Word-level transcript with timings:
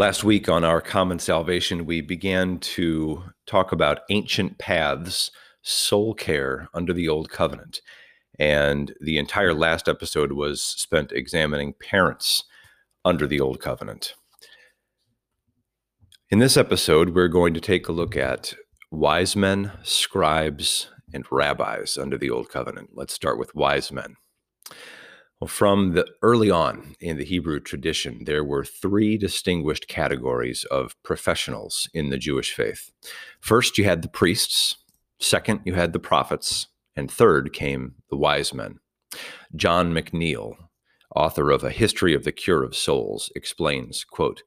Last 0.00 0.24
week 0.24 0.48
on 0.48 0.64
our 0.64 0.80
Common 0.80 1.18
Salvation, 1.18 1.84
we 1.84 2.00
began 2.00 2.58
to 2.60 3.22
talk 3.46 3.70
about 3.70 4.00
ancient 4.08 4.56
paths, 4.56 5.30
soul 5.60 6.14
care 6.14 6.70
under 6.72 6.94
the 6.94 7.06
Old 7.06 7.28
Covenant. 7.28 7.82
And 8.38 8.94
the 9.02 9.18
entire 9.18 9.52
last 9.52 9.90
episode 9.90 10.32
was 10.32 10.62
spent 10.62 11.12
examining 11.12 11.74
parents 11.74 12.44
under 13.04 13.26
the 13.26 13.40
Old 13.40 13.60
Covenant. 13.60 14.14
In 16.30 16.38
this 16.38 16.56
episode, 16.56 17.10
we're 17.10 17.28
going 17.28 17.52
to 17.52 17.60
take 17.60 17.86
a 17.86 17.92
look 17.92 18.16
at 18.16 18.54
wise 18.90 19.36
men, 19.36 19.72
scribes, 19.82 20.88
and 21.12 21.26
rabbis 21.30 21.98
under 21.98 22.16
the 22.16 22.30
Old 22.30 22.48
Covenant. 22.48 22.92
Let's 22.94 23.12
start 23.12 23.38
with 23.38 23.54
wise 23.54 23.92
men. 23.92 24.16
Well, 25.40 25.48
from 25.48 25.94
the 25.94 26.06
early 26.20 26.50
on 26.50 26.96
in 27.00 27.16
the 27.16 27.24
Hebrew 27.24 27.60
tradition, 27.60 28.24
there 28.24 28.44
were 28.44 28.62
three 28.62 29.16
distinguished 29.16 29.88
categories 29.88 30.64
of 30.64 31.02
professionals 31.02 31.88
in 31.94 32.10
the 32.10 32.18
Jewish 32.18 32.52
faith. 32.52 32.92
First, 33.40 33.78
you 33.78 33.84
had 33.84 34.02
the 34.02 34.08
priests. 34.08 34.76
Second, 35.18 35.62
you 35.64 35.72
had 35.72 35.94
the 35.94 35.98
prophets. 35.98 36.66
And 36.94 37.10
third 37.10 37.54
came 37.54 37.94
the 38.10 38.18
wise 38.18 38.52
men. 38.52 38.80
John 39.56 39.94
McNeill, 39.94 40.56
author 41.16 41.50
of 41.50 41.64
A 41.64 41.70
History 41.70 42.14
of 42.14 42.24
the 42.24 42.32
Cure 42.32 42.62
of 42.62 42.76
Souls, 42.76 43.32
explains, 43.34 44.04
quote, 44.04 44.42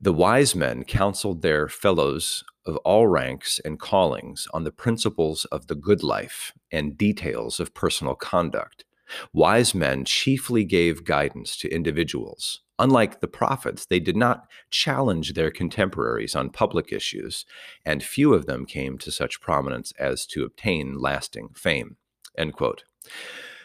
the 0.00 0.12
wise 0.12 0.54
men 0.54 0.84
counseled 0.84 1.42
their 1.42 1.68
fellows 1.68 2.44
of 2.64 2.76
all 2.78 3.08
ranks 3.08 3.60
and 3.64 3.80
callings 3.80 4.46
on 4.54 4.62
the 4.62 4.70
principles 4.70 5.44
of 5.46 5.66
the 5.66 5.74
good 5.74 6.04
life 6.04 6.52
and 6.70 6.96
details 6.96 7.58
of 7.58 7.74
personal 7.74 8.14
conduct 8.14 8.84
Wise 9.32 9.74
men 9.74 10.04
chiefly 10.04 10.64
gave 10.64 11.04
guidance 11.04 11.56
to 11.58 11.68
individuals. 11.68 12.60
Unlike 12.78 13.20
the 13.20 13.28
prophets, 13.28 13.84
they 13.84 14.00
did 14.00 14.16
not 14.16 14.48
challenge 14.70 15.34
their 15.34 15.50
contemporaries 15.50 16.34
on 16.34 16.48
public 16.48 16.92
issues, 16.92 17.44
and 17.84 18.02
few 18.02 18.32
of 18.32 18.46
them 18.46 18.64
came 18.64 18.96
to 18.98 19.12
such 19.12 19.40
prominence 19.40 19.92
as 19.98 20.24
to 20.26 20.44
obtain 20.44 20.98
lasting 20.98 21.50
fame. 21.54 21.96
End 22.38 22.54
quote. 22.54 22.84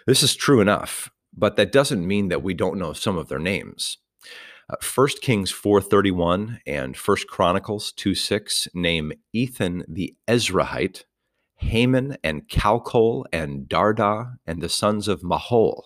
This 0.05 0.21
is 0.21 0.35
true 0.35 0.59
enough, 0.59 1.09
but 1.35 1.55
that 1.55 1.71
doesn't 1.71 2.05
mean 2.05 2.27
that 2.27 2.43
we 2.43 2.53
don't 2.53 2.77
know 2.77 2.93
some 2.93 3.17
of 3.17 3.29
their 3.29 3.39
names. 3.39 3.97
Uh, 4.69 4.75
1 4.81 5.07
Kings 5.21 5.51
4:31 5.51 6.59
and 6.65 6.95
1 6.95 7.17
Chronicles 7.27 7.93
2:6 7.93 8.67
name 8.73 9.13
Ethan 9.31 9.85
the 9.87 10.15
Ezrahite 10.27 11.03
Heman 11.57 12.17
and 12.23 12.47
Calcol 12.47 13.25
and 13.31 13.67
Darda 13.67 14.37
and 14.45 14.61
the 14.61 14.69
sons 14.69 15.07
of 15.07 15.21
Mahol. 15.21 15.83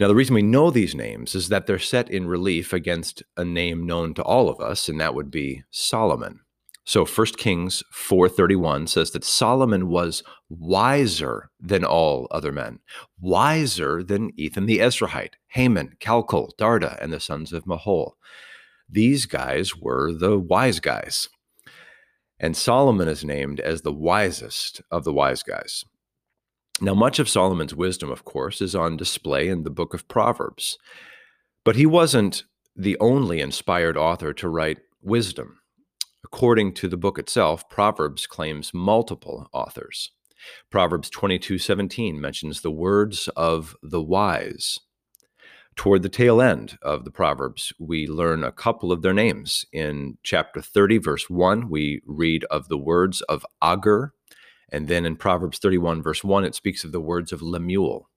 Now, 0.00 0.06
the 0.06 0.14
reason 0.14 0.34
we 0.34 0.42
know 0.42 0.70
these 0.70 0.94
names 0.94 1.34
is 1.34 1.48
that 1.48 1.66
they're 1.66 1.78
set 1.78 2.08
in 2.08 2.28
relief 2.28 2.72
against 2.72 3.22
a 3.36 3.44
name 3.44 3.84
known 3.84 4.14
to 4.14 4.22
all 4.22 4.48
of 4.48 4.60
us, 4.60 4.88
and 4.88 5.00
that 5.00 5.14
would 5.14 5.30
be 5.30 5.64
Solomon. 5.70 6.40
So 6.84 7.04
1 7.04 7.36
Kings 7.36 7.82
4:31 7.92 8.86
says 8.86 9.10
that 9.10 9.22
Solomon 9.22 9.88
was 9.88 10.22
wiser 10.48 11.50
than 11.60 11.84
all 11.84 12.28
other 12.30 12.50
men, 12.50 12.78
wiser 13.20 14.02
than 14.02 14.30
Ethan 14.38 14.64
the 14.64 14.78
Ezrahite, 14.78 15.34
Haman, 15.48 15.96
Calcol, 16.00 16.52
Darda, 16.56 16.96
and 17.02 17.12
the 17.12 17.20
sons 17.20 17.52
of 17.52 17.66
Mahol. 17.66 18.12
These 18.88 19.26
guys 19.26 19.76
were 19.76 20.14
the 20.14 20.38
wise 20.38 20.80
guys. 20.80 21.28
And 22.40 22.56
Solomon 22.56 23.08
is 23.08 23.24
named 23.24 23.60
as 23.60 23.82
the 23.82 23.92
wisest 23.92 24.80
of 24.90 25.04
the 25.04 25.12
wise 25.12 25.42
guys. 25.42 25.84
Now, 26.80 26.94
much 26.94 27.18
of 27.18 27.28
Solomon's 27.28 27.74
wisdom, 27.74 28.10
of 28.10 28.24
course, 28.24 28.60
is 28.60 28.74
on 28.74 28.96
display 28.96 29.48
in 29.48 29.64
the 29.64 29.70
book 29.70 29.94
of 29.94 30.06
Proverbs. 30.06 30.78
But 31.64 31.74
he 31.74 31.86
wasn't 31.86 32.44
the 32.76 32.96
only 33.00 33.40
inspired 33.40 33.96
author 33.96 34.32
to 34.34 34.48
write 34.48 34.78
wisdom. 35.02 35.58
According 36.24 36.74
to 36.74 36.88
the 36.88 36.96
book 36.96 37.18
itself, 37.18 37.68
Proverbs 37.68 38.26
claims 38.26 38.72
multiple 38.72 39.48
authors. 39.52 40.12
Proverbs 40.70 41.10
22:17 41.10 42.20
mentions 42.20 42.60
the 42.60 42.70
words 42.70 43.28
of 43.34 43.76
the 43.82 44.00
wise 44.00 44.78
toward 45.78 46.02
the 46.02 46.08
tail 46.08 46.42
end 46.42 46.76
of 46.82 47.04
the 47.04 47.10
Proverbs, 47.10 47.72
we 47.78 48.08
learn 48.08 48.42
a 48.42 48.52
couple 48.52 48.90
of 48.90 49.02
their 49.02 49.14
names. 49.14 49.64
In 49.72 50.18
chapter 50.24 50.60
30, 50.60 50.98
verse 50.98 51.30
1, 51.30 51.70
we 51.70 52.02
read 52.04 52.44
of 52.50 52.68
the 52.68 52.76
words 52.76 53.22
of 53.22 53.46
Agur. 53.62 54.12
And 54.70 54.88
then 54.88 55.06
in 55.06 55.14
Proverbs 55.16 55.58
31, 55.58 56.02
verse 56.02 56.24
1, 56.24 56.44
it 56.44 56.56
speaks 56.56 56.82
of 56.82 56.90
the 56.90 57.00
words 57.00 57.32
of 57.32 57.40
Lemuel. 57.40 58.10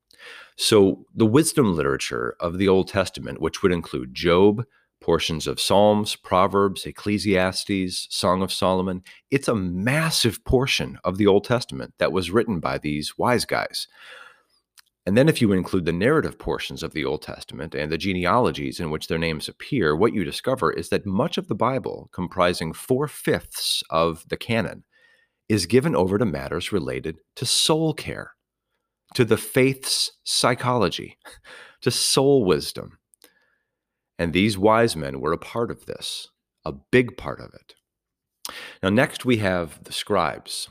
So 0.57 1.05
the 1.13 1.25
wisdom 1.25 1.75
literature 1.75 2.35
of 2.39 2.57
the 2.57 2.67
Old 2.67 2.88
Testament, 2.88 3.39
which 3.39 3.61
would 3.61 3.71
include 3.71 4.16
Job, 4.16 4.66
portions 5.00 5.45
of 5.45 5.59
Psalms, 5.59 6.16
Proverbs, 6.16 6.85
Ecclesiastes, 6.88 8.07
Song 8.09 8.41
of 8.41 8.51
Solomon, 8.51 9.03
it's 9.29 9.47
a 9.47 9.55
massive 9.55 10.44
portion 10.45 10.97
of 11.03 11.17
the 11.17 11.27
Old 11.27 11.44
Testament 11.44 11.94
that 12.00 12.11
was 12.11 12.31
written 12.31 12.59
by 12.59 12.79
these 12.79 13.19
wise 13.19 13.45
guys. 13.45 13.88
And 15.06 15.17
then, 15.17 15.28
if 15.28 15.41
you 15.41 15.51
include 15.51 15.85
the 15.85 15.91
narrative 15.91 16.38
portions 16.38 16.84
of 16.84 16.94
the 16.94 17.06
Old 17.06 17.23
Testament 17.23 17.73
and 17.73 17.91
the 17.91 17.97
genealogies 17.97 18.79
in 18.79 18.91
which 18.91 19.07
their 19.07 19.17
names 19.17 19.50
appear, 19.50 19.95
what 19.95 20.13
you 20.13 20.23
discover 20.23 20.72
is 20.72 20.89
that 20.89 21.07
much 21.07 21.39
of 21.39 21.47
the 21.47 21.56
Bible, 21.56 22.09
comprising 22.13 22.72
four 22.72 23.07
fifths 23.07 23.84
of 23.89 24.23
the 24.29 24.38
canon, 24.38 24.84
is 25.50 25.66
given 25.66 25.95
over 25.95 26.19
to 26.19 26.25
matters 26.25 26.72
related 26.72 27.17
to 27.35 27.45
soul 27.47 27.95
care, 27.95 28.35
to 29.16 29.25
the 29.25 29.38
faith's 29.38 30.12
psychology, 30.23 31.18
to 31.81 31.89
soul 31.89 32.45
wisdom. 32.45 33.00
And 34.19 34.33
these 34.33 34.56
wise 34.56 34.95
men 34.95 35.19
were 35.19 35.33
a 35.33 35.38
part 35.38 35.72
of 35.72 35.88
this, 35.88 36.29
a 36.63 36.72
big 36.72 37.18
part 37.18 37.39
of 37.39 37.56
it. 37.56 37.73
Now, 38.83 38.89
next 38.89 39.25
we 39.25 39.38
have 39.38 39.83
the 39.83 39.91
scribes. 39.91 40.69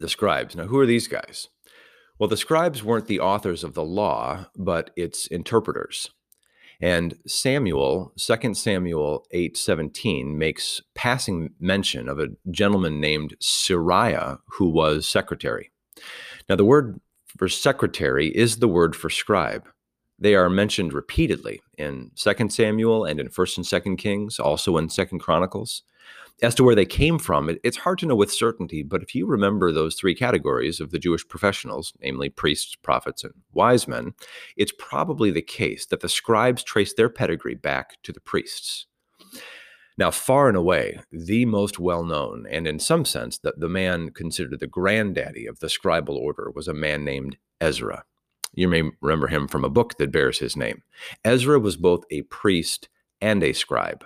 The 0.00 0.08
scribes. 0.08 0.56
Now, 0.56 0.64
who 0.64 0.78
are 0.78 0.86
these 0.86 1.08
guys? 1.08 1.48
Well, 2.18 2.28
the 2.28 2.36
scribes 2.36 2.82
weren't 2.82 3.06
the 3.06 3.20
authors 3.20 3.62
of 3.62 3.74
the 3.74 3.84
law, 3.84 4.46
but 4.56 4.90
its 4.96 5.26
interpreters. 5.28 6.10
And 6.80 7.18
Samuel, 7.26 8.12
2 8.16 8.54
Samuel 8.54 9.26
8:17 9.32 10.36
makes 10.36 10.80
passing 10.94 11.50
mention 11.60 12.08
of 12.08 12.18
a 12.18 12.28
gentleman 12.50 13.00
named 13.00 13.36
Seraiah 13.40 14.38
who 14.46 14.68
was 14.68 15.08
secretary. 15.08 15.70
Now 16.48 16.56
the 16.56 16.64
word 16.64 17.00
for 17.36 17.48
secretary 17.48 18.28
is 18.28 18.56
the 18.56 18.68
word 18.68 18.96
for 18.96 19.10
scribe. 19.10 19.68
They 20.18 20.34
are 20.34 20.50
mentioned 20.50 20.92
repeatedly 20.92 21.60
in 21.76 22.10
2 22.16 22.48
Samuel 22.48 23.04
and 23.04 23.20
in 23.20 23.28
1st 23.28 23.58
and 23.58 23.66
2nd 23.66 23.98
Kings, 23.98 24.38
also 24.38 24.76
in 24.76 24.88
2nd 24.88 25.20
Chronicles 25.20 25.82
as 26.42 26.54
to 26.54 26.64
where 26.64 26.74
they 26.74 26.86
came 26.86 27.18
from, 27.18 27.48
it, 27.48 27.60
it's 27.64 27.78
hard 27.78 27.98
to 27.98 28.06
know 28.06 28.14
with 28.14 28.32
certainty. 28.32 28.82
But 28.82 29.02
if 29.02 29.14
you 29.14 29.26
remember 29.26 29.72
those 29.72 29.96
three 29.96 30.14
categories 30.14 30.80
of 30.80 30.90
the 30.90 30.98
Jewish 30.98 31.26
professionals, 31.26 31.92
namely 32.00 32.28
priests, 32.28 32.76
prophets, 32.76 33.24
and 33.24 33.34
wise 33.52 33.88
men, 33.88 34.14
it's 34.56 34.72
probably 34.78 35.30
the 35.30 35.42
case 35.42 35.86
that 35.86 36.00
the 36.00 36.08
scribes 36.08 36.62
trace 36.62 36.94
their 36.94 37.08
pedigree 37.08 37.54
back 37.54 38.00
to 38.04 38.12
the 38.12 38.20
priests. 38.20 38.86
Now, 39.96 40.12
far 40.12 40.46
and 40.46 40.56
away, 40.56 41.00
the 41.10 41.44
most 41.44 41.80
well 41.80 42.04
known, 42.04 42.46
and 42.48 42.68
in 42.68 42.78
some 42.78 43.04
sense, 43.04 43.38
that 43.38 43.58
the 43.58 43.68
man 43.68 44.10
considered 44.10 44.60
the 44.60 44.68
granddaddy 44.68 45.46
of 45.46 45.58
the 45.58 45.66
scribal 45.66 46.16
order 46.16 46.52
was 46.54 46.68
a 46.68 46.74
man 46.74 47.04
named 47.04 47.36
Ezra. 47.60 48.04
You 48.54 48.68
may 48.68 48.82
remember 49.00 49.28
him 49.28 49.48
from 49.48 49.64
a 49.64 49.70
book 49.70 49.98
that 49.98 50.12
bears 50.12 50.38
his 50.38 50.56
name. 50.56 50.82
Ezra 51.24 51.58
was 51.58 51.76
both 51.76 52.04
a 52.10 52.22
priest 52.22 52.88
and 53.20 53.42
a 53.42 53.52
scribe 53.52 54.04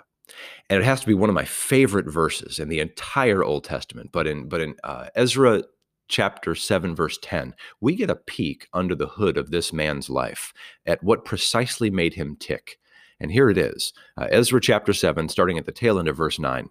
and 0.69 0.81
it 0.81 0.85
has 0.85 1.01
to 1.01 1.07
be 1.07 1.13
one 1.13 1.29
of 1.29 1.35
my 1.35 1.45
favorite 1.45 2.07
verses 2.07 2.59
in 2.59 2.69
the 2.69 2.79
entire 2.79 3.43
Old 3.43 3.63
Testament. 3.63 4.11
But 4.11 4.27
in 4.27 4.47
but 4.47 4.61
in 4.61 4.75
uh, 4.83 5.07
Ezra 5.15 5.63
chapter 6.09 6.53
7 6.53 6.93
verse 6.93 7.17
10 7.21 7.55
we 7.79 7.95
get 7.95 8.09
a 8.09 8.15
peek 8.15 8.67
under 8.73 8.93
the 8.93 9.07
hood 9.07 9.37
of 9.37 9.51
this 9.51 9.71
man's 9.71 10.09
life 10.09 10.53
at 10.85 11.01
what 11.01 11.25
precisely 11.25 11.89
made 11.89 12.13
him 12.13 12.35
tick 12.35 12.77
and 13.21 13.31
here 13.31 13.49
it 13.49 13.57
is 13.57 13.93
uh, 14.17 14.27
ezra 14.29 14.59
chapter 14.59 14.91
7 14.91 15.29
starting 15.29 15.57
at 15.57 15.65
the 15.65 15.71
tail 15.71 15.97
end 15.97 16.09
of 16.09 16.17
verse 16.17 16.37
9 16.37 16.67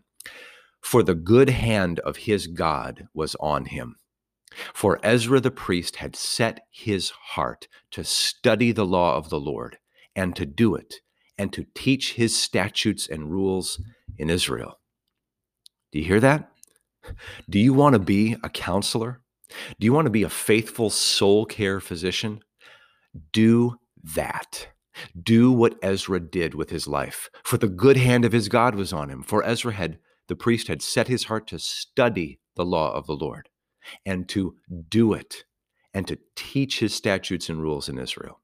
for 0.81 1.03
the 1.03 1.15
good 1.15 1.49
hand 1.49 1.99
of 2.01 2.19
his 2.19 2.47
god 2.47 3.09
was 3.15 3.35
on 3.41 3.65
him 3.65 3.97
for 4.75 4.99
ezra 5.03 5.41
the 5.41 5.51
priest 5.51 5.97
had 5.97 6.17
set 6.17 6.61
his 6.71 7.11
heart 7.11 7.69
to 7.91 8.05
study 8.05 8.73
the 8.73 8.87
law 8.87 9.17
of 9.17 9.31
the 9.31 9.41
lord 9.41 9.79
and 10.15 10.37
to 10.37 10.47
do 10.47 10.75
it 10.75 10.97
and 11.39 11.53
to 11.53 11.67
teach 11.75 12.15
his 12.15 12.37
statutes 12.37 13.09
and 13.09 13.31
rules 13.31 13.81
in 14.19 14.31
Israel. 14.31 14.79
Do 15.91 15.99
you 15.99 16.05
hear 16.05 16.21
that? 16.21 16.51
Do 17.49 17.59
you 17.59 17.75
want 17.75 17.95
to 17.95 17.99
be 17.99 18.37
a 18.43 18.49
counselor? 18.49 19.23
Do 19.79 19.85
you 19.85 19.93
want 19.93 20.07
to 20.07 20.11
be 20.11 20.23
a 20.23 20.31
faithful 20.31 20.91
soul 20.91 21.45
care 21.45 21.81
physician? 21.81 22.41
Do 23.33 23.77
that. 24.15 24.69
Do 25.21 25.51
what 25.51 25.79
Ezra 25.83 26.21
did 26.21 26.55
with 26.55 26.71
his 26.71 26.87
life. 26.87 27.29
For 27.45 27.59
the 27.59 27.69
good 27.69 27.97
hand 27.97 28.25
of 28.25 28.33
his 28.33 28.49
God 28.49 28.75
was 28.75 28.93
on 28.93 29.11
him. 29.11 29.23
For 29.23 29.43
Ezra 29.43 29.73
had, 29.73 29.99
the 30.29 30.37
priest 30.37 30.69
had 30.69 30.81
set 30.81 31.09
his 31.09 31.25
heart 31.25 31.47
to 31.49 31.59
study 31.59 32.41
the 32.55 32.65
law 32.65 32.93
of 32.93 33.07
the 33.07 33.17
Lord 33.17 33.49
and 34.05 34.29
to 34.31 34.57
do 34.89 35.13
it 35.13 35.45
and 35.95 36.07
to 36.09 36.19
teach 36.37 36.81
his 36.81 36.95
statutes 36.95 37.49
and 37.49 37.63
rules 37.63 37.89
in 37.89 37.99
Israel. 37.99 38.41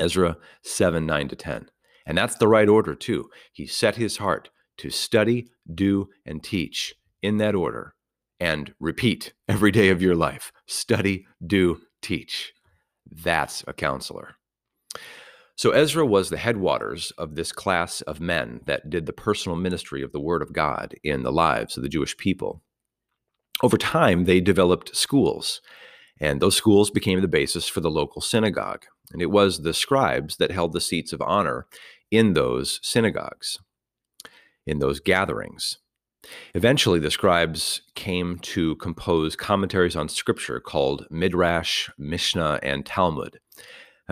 Ezra 0.00 0.36
7 0.62 1.06
9 1.06 1.28
to 1.28 1.36
10. 1.36 1.70
And 2.06 2.18
that's 2.18 2.36
the 2.36 2.48
right 2.48 2.68
order, 2.68 2.94
too. 2.94 3.30
He 3.52 3.66
set 3.66 3.96
his 3.96 4.18
heart 4.18 4.50
to 4.78 4.90
study, 4.90 5.48
do, 5.72 6.08
and 6.26 6.42
teach 6.42 6.94
in 7.22 7.38
that 7.38 7.54
order 7.54 7.94
and 8.40 8.74
repeat 8.78 9.32
every 9.48 9.70
day 9.70 9.88
of 9.88 10.02
your 10.02 10.14
life 10.14 10.52
study, 10.66 11.26
do, 11.44 11.80
teach. 12.02 12.52
That's 13.10 13.64
a 13.66 13.72
counselor. 13.72 14.34
So 15.56 15.70
Ezra 15.70 16.04
was 16.04 16.30
the 16.30 16.36
headwaters 16.36 17.12
of 17.12 17.36
this 17.36 17.52
class 17.52 18.00
of 18.02 18.20
men 18.20 18.60
that 18.66 18.90
did 18.90 19.06
the 19.06 19.12
personal 19.12 19.56
ministry 19.56 20.02
of 20.02 20.10
the 20.10 20.20
Word 20.20 20.42
of 20.42 20.52
God 20.52 20.94
in 21.04 21.22
the 21.22 21.30
lives 21.30 21.76
of 21.76 21.84
the 21.84 21.88
Jewish 21.88 22.16
people. 22.16 22.62
Over 23.62 23.78
time, 23.78 24.24
they 24.24 24.40
developed 24.40 24.96
schools, 24.96 25.60
and 26.20 26.40
those 26.40 26.56
schools 26.56 26.90
became 26.90 27.20
the 27.20 27.28
basis 27.28 27.68
for 27.68 27.80
the 27.80 27.90
local 27.90 28.20
synagogue. 28.20 28.84
And 29.12 29.22
it 29.22 29.30
was 29.30 29.62
the 29.62 29.74
scribes 29.74 30.36
that 30.38 30.50
held 30.50 30.72
the 30.72 30.80
seats 30.80 31.12
of 31.12 31.22
honor 31.22 31.66
in 32.10 32.34
those 32.34 32.80
synagogues, 32.82 33.58
in 34.66 34.78
those 34.78 35.00
gatherings. 35.00 35.78
Eventually, 36.54 36.98
the 36.98 37.10
scribes 37.10 37.82
came 37.94 38.38
to 38.40 38.76
compose 38.76 39.36
commentaries 39.36 39.96
on 39.96 40.08
scripture 40.08 40.58
called 40.58 41.06
Midrash, 41.10 41.90
Mishnah, 41.98 42.60
and 42.62 42.86
Talmud. 42.86 43.40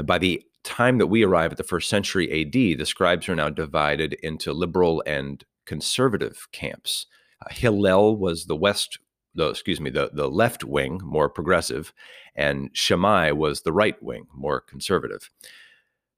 By 0.04 0.18
the 0.18 0.42
time 0.62 0.98
that 0.98 1.06
we 1.06 1.24
arrive 1.24 1.52
at 1.52 1.58
the 1.58 1.64
first 1.64 1.88
century 1.88 2.30
AD, 2.30 2.52
the 2.52 2.84
scribes 2.86 3.28
are 3.28 3.34
now 3.34 3.50
divided 3.50 4.14
into 4.22 4.52
liberal 4.52 5.02
and 5.06 5.44
conservative 5.64 6.48
camps. 6.52 7.06
Uh, 7.44 7.52
Hillel 7.52 8.16
was 8.16 8.46
the 8.46 8.56
west, 8.56 8.98
the, 9.34 9.48
excuse 9.48 9.80
me, 9.80 9.90
the, 9.90 10.10
the 10.12 10.28
left 10.28 10.64
wing, 10.64 11.00
more 11.02 11.28
progressive, 11.28 11.92
and 12.34 12.70
Shammai 12.72 13.32
was 13.32 13.62
the 13.62 13.72
right 13.72 14.00
wing, 14.02 14.26
more 14.34 14.60
conservative. 14.60 15.30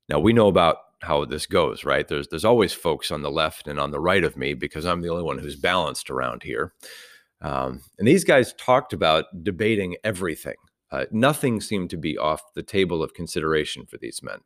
Now 0.08 0.18
we 0.18 0.32
know 0.32 0.48
about 0.48 0.78
how 1.02 1.24
this 1.24 1.46
goes, 1.46 1.84
right? 1.84 2.06
There's 2.06 2.28
there's 2.28 2.44
always 2.44 2.72
folks 2.72 3.10
on 3.10 3.22
the 3.22 3.30
left 3.30 3.68
and 3.68 3.78
on 3.78 3.90
the 3.90 4.00
right 4.00 4.24
of 4.24 4.36
me 4.36 4.54
because 4.54 4.84
I'm 4.84 5.02
the 5.02 5.10
only 5.10 5.22
one 5.22 5.38
who's 5.38 5.56
balanced 5.56 6.10
around 6.10 6.42
here. 6.42 6.72
Um, 7.40 7.82
and 7.98 8.08
these 8.08 8.24
guys 8.24 8.54
talked 8.54 8.92
about 8.92 9.26
debating 9.42 9.96
everything. 10.02 10.56
Uh, 10.90 11.04
nothing 11.10 11.60
seemed 11.60 11.90
to 11.90 11.96
be 11.96 12.16
off 12.16 12.54
the 12.54 12.62
table 12.62 13.02
of 13.02 13.14
consideration 13.14 13.84
for 13.84 13.98
these 13.98 14.22
men. 14.22 14.38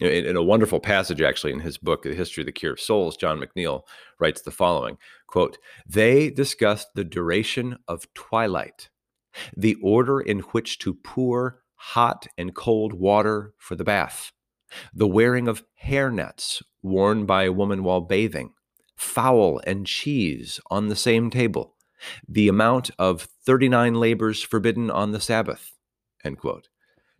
In, 0.00 0.08
in, 0.26 0.36
a 0.36 0.42
wonderful 0.42 0.80
passage, 0.80 1.22
actually, 1.22 1.52
in 1.52 1.60
his 1.60 1.78
book, 1.78 2.02
The 2.02 2.14
History 2.14 2.42
of 2.42 2.46
the 2.46 2.52
Cure 2.52 2.72
of 2.72 2.80
Souls, 2.80 3.16
John 3.16 3.40
McNeill 3.40 3.82
writes 4.18 4.42
the 4.42 4.50
following 4.50 4.98
quote, 5.28 5.58
They 5.86 6.30
discussed 6.30 6.88
the 6.94 7.04
duration 7.04 7.78
of 7.86 8.12
twilight, 8.14 8.88
the 9.56 9.76
order 9.82 10.20
in 10.20 10.40
which 10.40 10.78
to 10.80 10.94
pour 10.94 11.62
hot 11.76 12.26
and 12.36 12.54
cold 12.54 12.92
water 12.92 13.54
for 13.58 13.76
the 13.76 13.84
bath, 13.84 14.32
the 14.92 15.06
wearing 15.06 15.46
of 15.46 15.64
hair 15.76 16.10
nets 16.10 16.62
worn 16.82 17.24
by 17.24 17.44
a 17.44 17.52
woman 17.52 17.84
while 17.84 18.00
bathing, 18.00 18.52
fowl 18.96 19.60
and 19.66 19.86
cheese 19.86 20.58
on 20.70 20.88
the 20.88 20.96
same 20.96 21.30
table, 21.30 21.76
the 22.28 22.48
amount 22.48 22.90
of 22.98 23.28
39 23.46 23.94
labors 23.94 24.42
forbidden 24.42 24.90
on 24.90 25.12
the 25.12 25.20
Sabbath, 25.20 25.74
End 26.24 26.38
quote. 26.38 26.68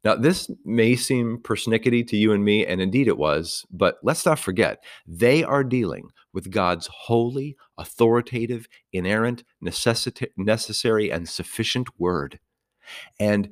Now, 0.05 0.15
this 0.17 0.51
may 0.65 0.97
seem 0.97 1.39
persnickety 1.39 2.07
to 2.09 2.17
you 2.17 2.33
and 2.33 2.45
me, 2.45 2.67
and 2.67 2.81
indeed 2.81 3.09
it 3.09 3.17
was, 3.17 3.65
but 3.71 3.97
let's 4.03 4.27
not 4.27 4.39
forget, 4.39 4.85
they 5.07 5.43
are 5.43 5.65
dealing 5.65 6.11
with 6.33 6.51
God's 6.51 6.89
holy, 6.93 7.57
authoritative, 7.79 8.69
inerrant, 8.93 9.45
necessary, 9.61 11.11
and 11.11 11.29
sufficient 11.29 11.89
word. 11.99 12.39
And 13.19 13.51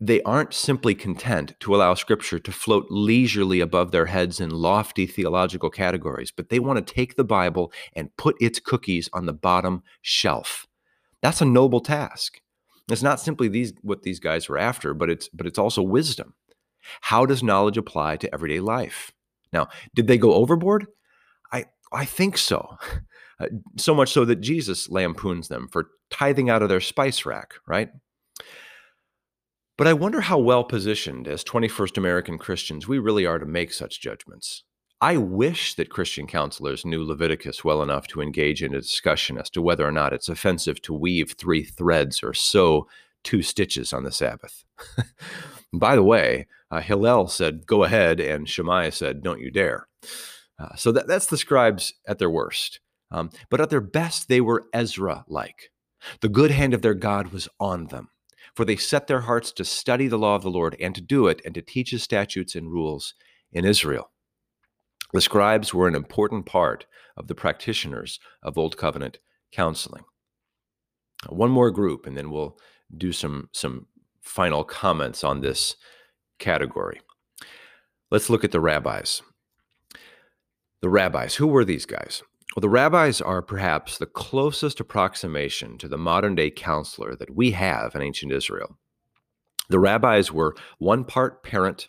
they 0.00 0.20
aren't 0.22 0.52
simply 0.52 0.94
content 0.96 1.54
to 1.60 1.74
allow 1.74 1.94
Scripture 1.94 2.40
to 2.40 2.52
float 2.52 2.86
leisurely 2.90 3.60
above 3.60 3.92
their 3.92 4.06
heads 4.06 4.40
in 4.40 4.50
lofty 4.50 5.06
theological 5.06 5.70
categories, 5.70 6.32
but 6.32 6.48
they 6.48 6.58
want 6.58 6.84
to 6.84 6.94
take 6.94 7.14
the 7.14 7.24
Bible 7.24 7.72
and 7.94 8.14
put 8.16 8.36
its 8.40 8.58
cookies 8.58 9.08
on 9.12 9.26
the 9.26 9.32
bottom 9.32 9.82
shelf. 10.02 10.66
That's 11.22 11.40
a 11.40 11.46
noble 11.46 11.80
task. 11.80 12.40
It's 12.90 13.02
not 13.02 13.20
simply 13.20 13.48
these 13.48 13.72
what 13.82 14.02
these 14.02 14.20
guys 14.20 14.48
were 14.48 14.58
after, 14.58 14.94
but 14.94 15.10
it's 15.10 15.28
but 15.28 15.46
it's 15.46 15.58
also 15.58 15.82
wisdom. 15.82 16.34
How 17.00 17.24
does 17.24 17.42
knowledge 17.42 17.78
apply 17.78 18.16
to 18.18 18.32
everyday 18.34 18.60
life? 18.60 19.12
Now, 19.52 19.68
did 19.94 20.06
they 20.06 20.18
go 20.18 20.34
overboard? 20.34 20.86
I 21.52 21.66
I 21.92 22.04
think 22.04 22.38
so. 22.38 22.76
Uh, 23.40 23.46
so 23.76 23.92
much 23.92 24.12
so 24.12 24.24
that 24.24 24.40
Jesus 24.40 24.88
lampoons 24.88 25.48
them 25.48 25.66
for 25.66 25.88
tithing 26.08 26.48
out 26.48 26.62
of 26.62 26.68
their 26.68 26.80
spice 26.80 27.26
rack, 27.26 27.54
right? 27.66 27.88
But 29.76 29.88
I 29.88 29.92
wonder 29.92 30.20
how 30.20 30.38
well 30.38 30.62
positioned 30.62 31.26
as 31.26 31.42
21st 31.42 31.98
American 31.98 32.38
Christians 32.38 32.86
we 32.86 33.00
really 33.00 33.26
are 33.26 33.40
to 33.40 33.44
make 33.44 33.72
such 33.72 34.00
judgments. 34.00 34.62
I 35.00 35.16
wish 35.16 35.74
that 35.74 35.90
Christian 35.90 36.26
counselors 36.26 36.84
knew 36.84 37.04
Leviticus 37.04 37.64
well 37.64 37.82
enough 37.82 38.06
to 38.08 38.20
engage 38.20 38.62
in 38.62 38.74
a 38.74 38.80
discussion 38.80 39.38
as 39.38 39.50
to 39.50 39.60
whether 39.60 39.86
or 39.86 39.92
not 39.92 40.12
it's 40.12 40.28
offensive 40.28 40.80
to 40.82 40.94
weave 40.94 41.32
three 41.32 41.64
threads 41.64 42.22
or 42.22 42.32
sew 42.32 42.86
two 43.22 43.42
stitches 43.42 43.92
on 43.92 44.04
the 44.04 44.12
Sabbath. 44.12 44.64
By 45.72 45.96
the 45.96 46.02
way, 46.02 46.46
uh, 46.70 46.80
Hillel 46.80 47.28
said, 47.28 47.66
Go 47.66 47.84
ahead, 47.84 48.20
and 48.20 48.48
Shammai 48.48 48.90
said, 48.90 49.22
Don't 49.22 49.40
you 49.40 49.50
dare. 49.50 49.88
Uh, 50.58 50.74
so 50.76 50.92
that, 50.92 51.08
that's 51.08 51.26
the 51.26 51.36
scribes 51.36 51.92
at 52.06 52.18
their 52.18 52.30
worst. 52.30 52.80
Um, 53.10 53.30
but 53.50 53.60
at 53.60 53.70
their 53.70 53.80
best, 53.80 54.28
they 54.28 54.40
were 54.40 54.64
Ezra 54.72 55.24
like. 55.28 55.70
The 56.20 56.28
good 56.28 56.50
hand 56.50 56.74
of 56.74 56.82
their 56.82 56.94
God 56.94 57.32
was 57.32 57.48
on 57.58 57.86
them, 57.86 58.10
for 58.54 58.64
they 58.64 58.76
set 58.76 59.06
their 59.06 59.22
hearts 59.22 59.52
to 59.52 59.64
study 59.64 60.06
the 60.06 60.18
law 60.18 60.36
of 60.36 60.42
the 60.42 60.50
Lord 60.50 60.76
and 60.80 60.94
to 60.94 61.00
do 61.00 61.26
it 61.26 61.40
and 61.44 61.54
to 61.54 61.62
teach 61.62 61.90
his 61.90 62.02
statutes 62.02 62.54
and 62.54 62.70
rules 62.70 63.14
in 63.52 63.64
Israel. 63.64 64.10
The 65.14 65.20
scribes 65.20 65.72
were 65.72 65.86
an 65.86 65.94
important 65.94 66.44
part 66.44 66.86
of 67.16 67.28
the 67.28 67.36
practitioners 67.36 68.18
of 68.42 68.58
Old 68.58 68.76
Covenant 68.76 69.18
counseling. 69.52 70.02
One 71.28 71.52
more 71.52 71.70
group, 71.70 72.04
and 72.04 72.16
then 72.16 72.32
we'll 72.32 72.58
do 72.96 73.12
some, 73.12 73.48
some 73.52 73.86
final 74.22 74.64
comments 74.64 75.22
on 75.22 75.40
this 75.40 75.76
category. 76.40 77.00
Let's 78.10 78.28
look 78.28 78.42
at 78.42 78.50
the 78.50 78.60
rabbis. 78.60 79.22
The 80.80 80.88
rabbis, 80.88 81.36
who 81.36 81.46
were 81.46 81.64
these 81.64 81.86
guys? 81.86 82.24
Well, 82.56 82.62
the 82.62 82.68
rabbis 82.68 83.20
are 83.20 83.40
perhaps 83.40 83.98
the 83.98 84.06
closest 84.06 84.80
approximation 84.80 85.78
to 85.78 85.86
the 85.86 85.96
modern 85.96 86.34
day 86.34 86.50
counselor 86.50 87.14
that 87.14 87.36
we 87.36 87.52
have 87.52 87.94
in 87.94 88.02
ancient 88.02 88.32
Israel. 88.32 88.78
The 89.68 89.78
rabbis 89.78 90.32
were 90.32 90.56
one 90.78 91.04
part 91.04 91.44
parent, 91.44 91.88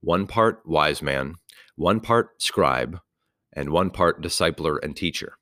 one 0.00 0.26
part 0.26 0.60
wise 0.66 1.02
man, 1.02 1.36
one 1.76 2.00
part 2.00 2.42
scribe 2.42 3.00
and 3.52 3.70
one 3.70 3.90
part 3.90 4.22
discipler 4.22 4.78
and 4.82 4.96
teacher. 4.96 5.38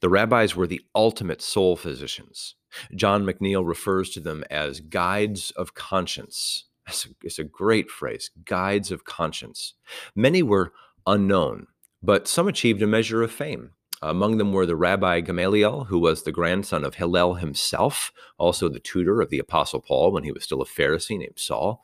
The 0.00 0.08
rabbis 0.08 0.54
were 0.54 0.66
the 0.66 0.82
ultimate 0.94 1.42
soul 1.42 1.76
physicians. 1.76 2.54
John 2.94 3.24
McNeill 3.24 3.66
refers 3.66 4.10
to 4.10 4.20
them 4.20 4.44
as 4.50 4.80
guides 4.80 5.50
of 5.52 5.74
conscience. 5.74 6.66
It's 6.86 7.06
a, 7.06 7.08
it's 7.22 7.38
a 7.38 7.44
great 7.44 7.90
phrase, 7.90 8.30
guides 8.44 8.90
of 8.90 9.04
conscience. 9.04 9.74
Many 10.14 10.42
were 10.42 10.72
unknown, 11.06 11.66
but 12.02 12.28
some 12.28 12.46
achieved 12.46 12.82
a 12.82 12.86
measure 12.86 13.22
of 13.22 13.32
fame. 13.32 13.70
Among 14.02 14.36
them 14.36 14.52
were 14.52 14.66
the 14.66 14.76
Rabbi 14.76 15.20
Gamaliel, 15.20 15.84
who 15.84 15.98
was 15.98 16.22
the 16.22 16.32
grandson 16.32 16.84
of 16.84 16.96
Hillel 16.96 17.34
himself, 17.34 18.12
also 18.36 18.68
the 18.68 18.80
tutor 18.80 19.22
of 19.22 19.30
the 19.30 19.38
Apostle 19.38 19.80
Paul 19.80 20.12
when 20.12 20.24
he 20.24 20.32
was 20.32 20.44
still 20.44 20.60
a 20.60 20.66
Pharisee 20.66 21.18
named 21.18 21.38
Saul. 21.38 21.82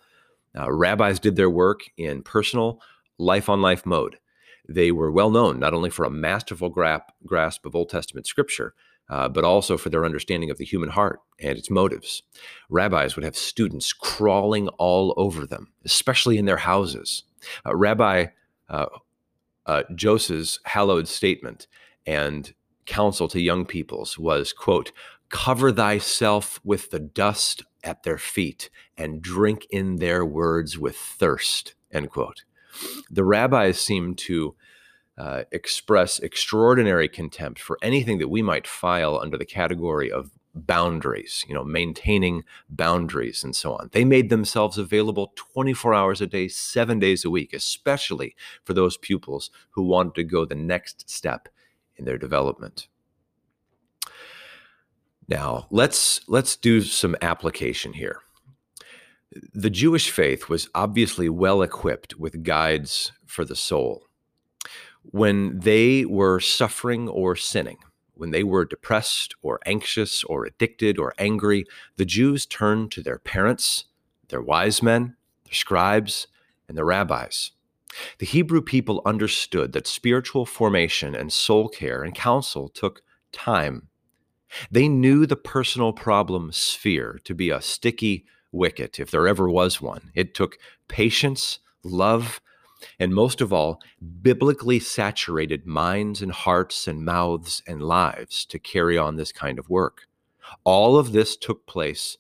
Uh, 0.55 0.71
rabbis 0.71 1.19
did 1.19 1.37
their 1.37 1.49
work 1.49 1.85
in 1.97 2.23
personal, 2.23 2.83
life 3.21 3.49
on 3.49 3.61
life 3.61 3.87
mode. 3.87 4.19
They 4.69 4.91
were 4.91 5.11
well 5.11 5.31
known 5.31 5.59
not 5.61 5.75
only 5.75 5.91
for 5.91 6.05
a 6.05 6.11
masterful 6.11 6.71
grasp 6.71 7.67
of 7.67 7.75
Old 7.75 7.91
Testament 7.91 8.27
scripture, 8.27 8.75
uh, 9.09 9.29
but 9.29 9.45
also 9.45 9.77
for 9.77 9.91
their 9.91 10.05
understanding 10.05 10.51
of 10.51 10.59
the 10.59 10.65
human 10.65 10.91
heart 10.91 11.21
and 11.41 11.59
its 11.59 11.71
motives. 11.71 12.23
Rabbis 12.69 13.17
would 13.17 13.25
have 13.25 13.37
students 13.37 13.93
crawling 13.93 14.69
all 14.79 15.13
over 15.17 15.47
them, 15.47 15.73
especially 15.85 16.39
in 16.39 16.45
their 16.45 16.59
houses. 16.59 17.25
Uh, 17.67 17.75
Rabbi 17.77 18.27
uh, 18.69 18.87
uh 19.67 19.83
Joseph's 19.95 20.61
hallowed 20.65 21.09
statement 21.09 21.67
and 22.07 22.55
counsel 22.87 23.29
to 23.29 23.41
young 23.41 23.67
peoples 23.67 24.19
was, 24.19 24.53
quote, 24.53 24.93
cover 25.29 25.73
thyself 25.73 26.61
with 26.65 26.91
the 26.91 27.01
dust 27.01 27.65
at 27.83 28.03
their 28.03 28.19
feet 28.19 28.71
and 28.97 29.23
drink 29.23 29.67
in 29.71 29.97
their 29.97 30.25
words 30.25 30.79
with 30.79 30.97
thirst, 30.97 31.75
end 31.91 32.11
quote 32.11 32.45
the 33.11 33.25
rabbis 33.25 33.81
seem 33.81 34.15
to 34.17 34.55
uh, 35.19 35.45
express 35.53 36.19
extraordinary 36.19 37.09
contempt 37.09 37.61
for 37.61 37.79
anything 37.83 38.19
that 38.19 38.29
we 38.29 38.43
might 38.43 38.67
file 38.67 39.19
under 39.19 39.37
the 39.37 39.45
category 39.45 40.11
of 40.11 40.31
boundaries, 40.55 41.45
you 41.49 41.55
know, 41.55 41.65
maintaining 41.65 42.43
boundaries 42.69 43.45
and 43.45 43.55
so 43.55 43.75
on. 43.75 43.91
They 43.93 44.05
made 44.05 44.31
themselves 44.31 44.79
available 44.79 45.33
24 45.37 45.95
hours 45.95 46.21
a 46.21 46.27
day, 46.27 46.49
seven 46.49 46.99
days 46.99 47.25
a 47.25 47.31
week, 47.31 47.53
especially 47.53 48.35
for 48.65 48.75
those 48.75 48.97
pupils 48.97 49.51
who 49.71 49.83
wanted 49.83 50.15
to 50.17 50.25
go 50.25 50.45
the 50.45 50.55
next 50.55 51.09
step 51.09 51.49
in 51.97 52.05
their 52.05 52.19
development. 52.19 52.89
Now, 55.29 55.67
let's 55.71 56.23
let's 56.27 56.57
do 56.57 56.81
some 56.81 57.15
application 57.23 57.93
here. 57.93 58.23
The 59.33 59.71
Jewish 59.71 60.11
faith 60.11 60.49
was 60.49 60.69
obviously 60.75 61.29
well 61.29 61.63
equipped 61.63 62.19
with 62.19 62.43
guides 62.43 63.13
for 63.27 63.45
the 63.45 63.57
soul. 63.57 64.07
when 65.03 65.59
they 65.61 66.05
were 66.05 66.41
suffering 66.41 67.09
or 67.09 67.37
sinning, 67.37 67.79
when 68.15 68.31
they 68.31 68.45
were 68.45 68.65
depressed 68.65 69.35
or 69.43 69.59
anxious 69.65 70.23
or 70.25 70.45
addicted 70.45 70.99
or 70.99 71.15
angry, 71.19 71.65
the 71.97 72.05
Jews 72.05 72.47
turned 72.47 72.93
to 72.93 73.03
their 73.03 73.19
parents, 73.19 73.87
their 74.29 74.43
wise 74.43 74.83
men, 74.83 75.17
their 75.45 75.55
scribes, 75.55 76.27
and 76.69 76.77
their 76.77 76.85
rabbis. 76.85 77.53
The 78.19 78.27
Hebrew 78.27 78.63
people 78.63 79.03
understood 79.05 79.73
that 79.73 79.87
spiritual 79.87 80.47
formation 80.47 81.15
and 81.17 81.33
soul 81.33 81.69
care 81.69 82.03
and 82.03 82.15
counsel 82.15 82.69
took 82.69 83.03
time. 83.33 83.89
They 84.71 84.87
knew 84.87 85.27
the 85.27 85.37
personal 85.37 85.93
problem 85.93 86.53
sphere 86.53 87.21
to 87.25 87.35
be 87.35 87.51
a 87.51 87.61
sticky 87.61 88.27
wicket, 88.53 88.99
if 88.99 89.11
there 89.11 89.29
ever 89.29 89.49
was 89.49 89.81
one. 89.81 90.11
It 90.15 90.35
took 90.35 90.59
patience, 90.89 91.61
love, 91.83 92.41
and 92.99 93.15
most 93.15 93.41
of 93.41 93.53
all, 93.53 93.81
biblically 94.23 94.81
saturated 94.81 95.67
minds 95.67 96.23
and 96.23 96.33
hearts 96.33 96.87
and 96.87 97.05
mouths 97.05 97.63
and 97.67 97.83
lives 97.83 98.45
to 98.47 98.59
carry 98.59 98.97
on 98.97 99.17
this 99.17 99.33
kind 99.33 99.59
of 99.59 99.69
work. 99.69 100.07
All 100.65 100.99
of 100.99 101.13
this 101.13 101.37
took 101.37 101.67
place 101.67 102.19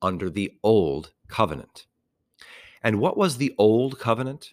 under 0.00 0.28
the 0.30 0.52
Old 0.62 1.12
Covenant. 1.28 1.86
And 2.82 2.98
what 2.98 3.16
was 3.16 3.36
the 3.36 3.54
Old 3.58 3.98
Covenant? 3.98 4.52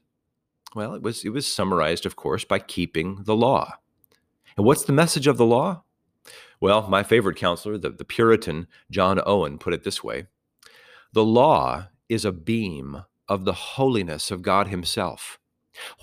Well, 0.75 0.93
it 0.93 1.01
was, 1.01 1.25
it 1.25 1.29
was 1.29 1.51
summarized, 1.51 2.05
of 2.05 2.15
course, 2.15 2.45
by 2.45 2.59
keeping 2.59 3.23
the 3.23 3.35
law. 3.35 3.75
And 4.55 4.65
what's 4.65 4.83
the 4.83 4.93
message 4.93 5.27
of 5.27 5.37
the 5.37 5.45
law? 5.45 5.83
Well, 6.61 6.87
my 6.87 7.03
favorite 7.03 7.37
counselor, 7.37 7.77
the, 7.77 7.89
the 7.89 8.05
Puritan 8.05 8.67
John 8.91 9.19
Owen, 9.25 9.57
put 9.57 9.73
it 9.73 9.83
this 9.83 10.03
way 10.03 10.27
The 11.11 11.25
law 11.25 11.87
is 12.07 12.23
a 12.23 12.31
beam 12.31 13.03
of 13.27 13.45
the 13.45 13.53
holiness 13.53 14.31
of 14.31 14.41
God 14.41 14.67
Himself. 14.67 15.39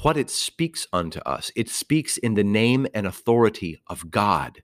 What 0.02 0.16
it 0.16 0.30
speaks 0.30 0.86
unto 0.92 1.20
us, 1.20 1.52
it 1.54 1.68
speaks 1.68 2.16
in 2.16 2.34
the 2.34 2.44
name 2.44 2.86
and 2.94 3.06
authority 3.06 3.80
of 3.86 4.10
God. 4.10 4.62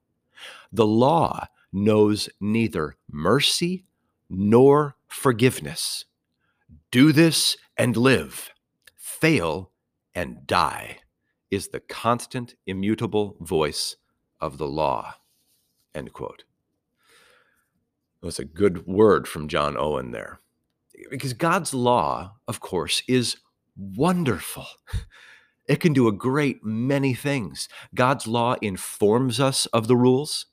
The 0.73 0.87
law 0.87 1.47
knows 1.73 2.29
neither 2.41 2.97
mercy 3.11 3.85
nor 4.29 4.97
forgiveness. 5.07 6.07
Do 6.91 7.13
this 7.13 7.57
and 7.77 7.97
live. 7.97 8.51
Fail 8.97 9.71
and 10.15 10.47
die 10.47 10.99
is 11.51 11.69
the 11.69 11.81
constant, 11.81 12.55
immutable 12.67 13.37
voice 13.41 13.97
of 14.41 14.59
the 14.59 14.67
law. 14.67 15.15
End 15.95 16.13
quote. 16.13 16.45
Was 18.23 18.39
a 18.39 18.45
good 18.45 18.87
word 18.87 19.27
from 19.27 19.49
John 19.49 19.77
Owen 19.77 20.13
there. 20.13 20.41
Because 21.11 21.33
God's 21.33 21.75
law, 21.75 22.37
of 22.47 22.61
course, 22.61 23.03
is 23.09 23.37
wonderful. 23.77 24.67
It 25.67 25.81
can 25.81 25.93
do 25.93 26.07
a 26.07 26.13
great 26.13 26.65
many 26.65 27.15
things. 27.15 27.69
God's 27.95 28.29
law 28.29 28.55
informs 28.63 29.41
us 29.41 29.67
of 29.67 29.89
the 29.89 29.97
rules. 29.97 30.47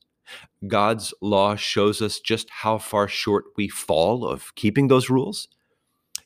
God's 0.67 1.13
law 1.21 1.55
shows 1.55 2.01
us 2.01 2.19
just 2.19 2.49
how 2.49 2.79
far 2.79 3.07
short 3.07 3.45
we 3.55 3.67
fall 3.67 4.25
of 4.25 4.53
keeping 4.55 4.88
those 4.88 5.09
rules. 5.09 5.47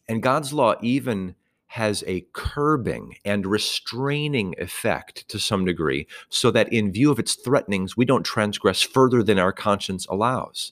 And 0.07 0.23
God's 0.23 0.53
law 0.53 0.75
even 0.81 1.35
has 1.67 2.03
a 2.07 2.25
curbing 2.33 3.15
and 3.25 3.45
restraining 3.45 4.55
effect 4.59 5.27
to 5.27 5.39
some 5.39 5.65
degree, 5.65 6.07
so 6.29 6.51
that 6.51 6.71
in 6.71 6.93
view 6.93 7.11
of 7.11 7.19
its 7.19 7.35
threatenings, 7.35 7.97
we 7.97 8.05
don't 8.05 8.23
transgress 8.23 8.81
further 8.81 9.23
than 9.23 9.39
our 9.39 9.51
conscience 9.51 10.05
allows. 10.07 10.71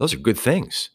Those 0.00 0.14
are 0.14 0.18
good 0.18 0.38
things. 0.38 0.90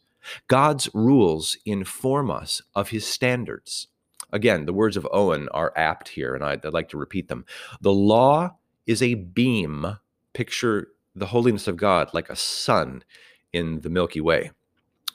God's 0.48 0.90
rules 0.92 1.56
inform 1.64 2.28
us 2.28 2.60
of 2.74 2.88
his 2.88 3.06
standards. 3.06 3.86
Again, 4.32 4.66
the 4.66 4.72
words 4.72 4.96
of 4.96 5.06
Owen 5.12 5.48
are 5.54 5.72
apt 5.76 6.08
here, 6.08 6.34
and 6.34 6.44
I'd, 6.44 6.66
I'd 6.66 6.72
like 6.72 6.88
to 6.88 6.98
repeat 6.98 7.28
them. 7.28 7.44
The 7.80 7.92
law 7.92 8.56
is 8.84 9.00
a 9.00 9.14
beam. 9.14 9.98
Picture 10.32 10.88
the 11.14 11.26
holiness 11.26 11.68
of 11.68 11.76
God 11.76 12.12
like 12.12 12.28
a 12.28 12.36
sun 12.36 13.04
in 13.52 13.80
the 13.82 13.88
Milky 13.88 14.20
Way. 14.20 14.50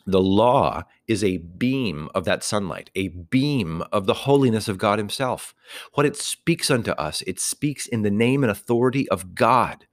The 0.07 0.21
law 0.21 0.83
is 1.07 1.23
a 1.23 1.37
beam 1.37 2.09
of 2.15 2.23
that 2.25 2.43
sunlight, 2.43 2.89
a 2.95 3.09
beam 3.09 3.83
of 3.91 4.05
the 4.05 4.13
holiness 4.13 4.67
of 4.69 4.77
God 4.77 4.97
Himself. 4.99 5.53
What 5.93 6.05
it 6.05 6.15
speaks 6.15 6.71
unto 6.71 6.91
us, 6.91 7.21
it 7.23 7.39
speaks 7.39 7.85
in 7.87 8.01
the 8.01 8.09
name 8.09 8.43
and 8.43 8.49
authority 8.49 9.07
of 9.09 9.35
God. 9.35 9.85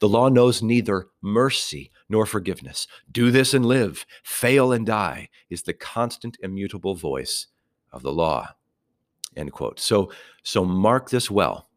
The 0.00 0.08
law 0.08 0.28
knows 0.28 0.62
neither 0.62 1.08
mercy 1.20 1.90
nor 2.08 2.26
forgiveness. 2.26 2.86
Do 3.10 3.30
this 3.30 3.54
and 3.54 3.66
live, 3.66 4.06
fail 4.22 4.72
and 4.72 4.86
die, 4.86 5.28
is 5.50 5.62
the 5.62 5.72
constant, 5.72 6.36
immutable 6.42 6.94
voice 6.94 7.48
of 7.92 8.02
the 8.02 8.12
law. 8.12 8.50
End 9.36 9.52
quote. 9.52 9.80
So, 9.80 10.12
so 10.42 10.64
mark 10.64 11.10
this 11.10 11.30
well. 11.30 11.68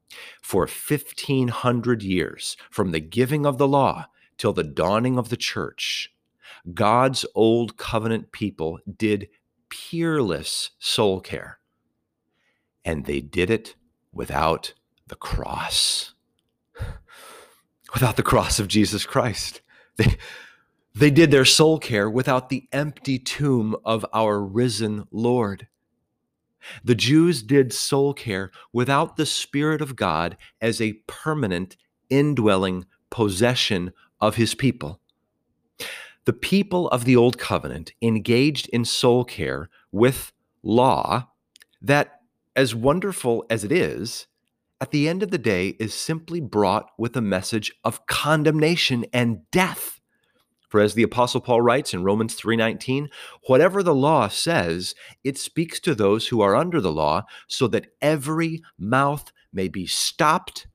For 0.42 0.62
1500 0.62 2.02
years, 2.02 2.58
from 2.70 2.92
the 2.92 3.00
giving 3.00 3.46
of 3.46 3.58
the 3.58 3.68
law 3.68 4.06
till 4.38 4.54
the 4.54 4.64
dawning 4.64 5.18
of 5.18 5.30
the 5.30 5.38
church, 5.38 6.14
God's 6.74 7.26
old 7.36 7.78
covenant 7.78 8.32
people 8.32 8.80
did 8.98 9.30
peerless 9.70 10.72
soul 10.80 11.20
care. 11.20 11.60
And 12.86 13.06
they 13.06 13.20
did 13.20 13.50
it 13.50 13.76
without 14.14 14.74
the 15.08 15.16
cross. 15.16 16.14
Without 17.94 18.17
the 18.17 18.24
cross 18.24 18.60
of 18.60 18.67
Jesus 18.67 19.06
Christ. 19.06 19.62
They, 19.98 20.17
they 20.94 21.10
did 21.10 21.32
their 21.32 21.46
soul 21.46 21.79
care 21.79 22.10
without 22.10 22.50
the 22.50 22.67
empty 22.72 23.20
tomb 23.20 23.75
of 23.86 24.06
our 24.13 24.41
risen 24.41 25.08
Lord. 25.12 25.67
The 26.84 26.96
Jews 26.96 27.44
did 27.44 27.72
soul 27.72 28.13
care 28.13 28.51
without 28.74 29.15
the 29.15 29.25
Spirit 29.25 29.82
of 29.82 29.96
God 29.96 30.38
as 30.60 30.82
a 30.82 31.00
permanent, 31.08 31.77
indwelling 32.10 32.86
possession 33.10 33.94
of 34.20 34.36
his 34.36 34.56
people. 34.56 35.00
The 36.25 36.34
people 36.34 36.89
of 36.89 37.06
the 37.06 37.15
Old 37.15 37.38
Covenant 37.38 37.94
engaged 38.01 38.67
in 38.70 38.84
soul 38.84 39.24
care 39.24 39.70
with 39.91 40.34
law 40.62 41.29
that, 41.82 42.22
as 42.56 42.75
wonderful 42.75 43.46
as 43.50 43.63
it 43.63 43.72
is, 43.72 44.27
at 44.79 44.91
the 44.91 45.07
end 45.07 45.24
of 45.24 45.31
the 45.31 45.38
day 45.38 45.69
is 45.79 45.93
simply 45.93 46.39
brought 46.39 46.89
with 46.98 47.15
a 47.15 47.22
message 47.22 47.74
of 47.84 48.05
condemnation 48.05 49.05
and 49.12 49.50
death. 49.51 50.00
For 50.69 50.81
as 50.81 50.93
the 50.93 51.03
apostle 51.03 51.41
Paul 51.41 51.62
writes 51.62 51.93
in 51.93 52.03
Romans 52.03 52.36
3:19, 52.36 53.10
whatever 53.48 53.81
the 53.81 53.96
law 53.96 54.27
says, 54.27 54.96
it 55.24 55.38
speaks 55.38 55.79
to 55.79 55.96
those 55.96 56.27
who 56.27 56.41
are 56.41 56.55
under 56.55 56.81
the 56.81 56.91
law, 56.91 57.24
so 57.48 57.67
that 57.67 57.88
every 58.01 58.62
mouth 58.77 59.31
may 59.53 59.67
be 59.67 59.88
stopped 59.88 60.67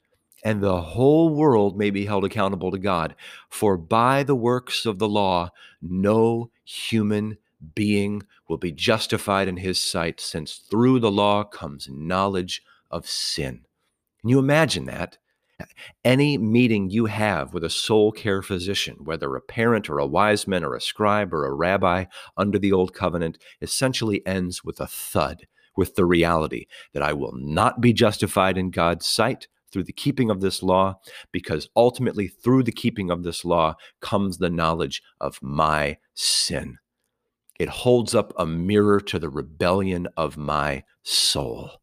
and 0.44 0.60
the 0.60 0.80
whole 0.80 1.28
world 1.28 1.76
may 1.76 1.90
be 1.90 2.06
held 2.06 2.24
accountable 2.24 2.70
to 2.70 2.78
God. 2.78 3.14
For 3.48 3.76
by 3.76 4.22
the 4.24 4.34
works 4.34 4.84
of 4.86 4.98
the 4.98 5.08
law 5.08 5.50
no 5.80 6.50
human 6.64 7.38
being 7.74 8.22
will 8.48 8.58
be 8.58 8.72
justified 8.72 9.46
in 9.46 9.58
his 9.58 9.80
sight, 9.80 10.20
since 10.20 10.56
through 10.56 10.98
the 10.98 11.12
law 11.12 11.44
comes 11.44 11.88
knowledge 11.88 12.62
of 12.90 13.08
sin. 13.08 13.64
Can 14.22 14.30
you 14.30 14.38
imagine 14.38 14.86
that? 14.86 15.18
Any 16.04 16.38
meeting 16.38 16.90
you 16.90 17.06
have 17.06 17.52
with 17.52 17.64
a 17.64 17.70
soul 17.70 18.10
care 18.12 18.42
physician, 18.42 18.98
whether 19.04 19.34
a 19.34 19.40
parent 19.40 19.90
or 19.90 19.98
a 19.98 20.06
wise 20.06 20.46
man 20.46 20.64
or 20.64 20.74
a 20.74 20.80
scribe 20.80 21.32
or 21.34 21.44
a 21.44 21.52
rabbi 21.52 22.06
under 22.36 22.58
the 22.58 22.72
old 22.72 22.94
covenant, 22.94 23.38
essentially 23.60 24.26
ends 24.26 24.64
with 24.64 24.80
a 24.80 24.86
thud, 24.86 25.46
with 25.76 25.94
the 25.94 26.04
reality 26.04 26.66
that 26.94 27.02
I 27.02 27.12
will 27.12 27.32
not 27.34 27.80
be 27.80 27.92
justified 27.92 28.56
in 28.56 28.70
God's 28.70 29.06
sight 29.06 29.48
through 29.72 29.84
the 29.84 29.92
keeping 29.92 30.30
of 30.30 30.40
this 30.40 30.62
law, 30.62 31.00
because 31.32 31.68
ultimately 31.74 32.28
through 32.28 32.62
the 32.62 32.72
keeping 32.72 33.10
of 33.10 33.22
this 33.22 33.44
law 33.44 33.74
comes 34.00 34.38
the 34.38 34.50
knowledge 34.50 35.02
of 35.20 35.38
my 35.42 35.98
sin. 36.14 36.78
It 37.58 37.68
holds 37.68 38.14
up 38.14 38.32
a 38.36 38.46
mirror 38.46 39.00
to 39.00 39.18
the 39.18 39.30
rebellion 39.30 40.08
of 40.16 40.36
my 40.36 40.84
soul. 41.02 41.81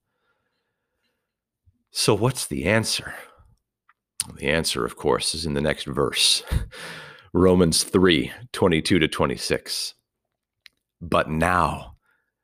So, 1.91 2.13
what's 2.13 2.45
the 2.45 2.65
answer? 2.65 3.15
The 4.37 4.47
answer, 4.47 4.85
of 4.85 4.95
course, 4.95 5.33
is 5.33 5.45
in 5.45 5.53
the 5.53 5.61
next 5.61 5.85
verse 5.85 6.43
Romans 7.33 7.83
3 7.83 8.31
22 8.51 8.99
to 8.99 9.07
26. 9.07 9.95
But 11.01 11.29
now 11.29 11.95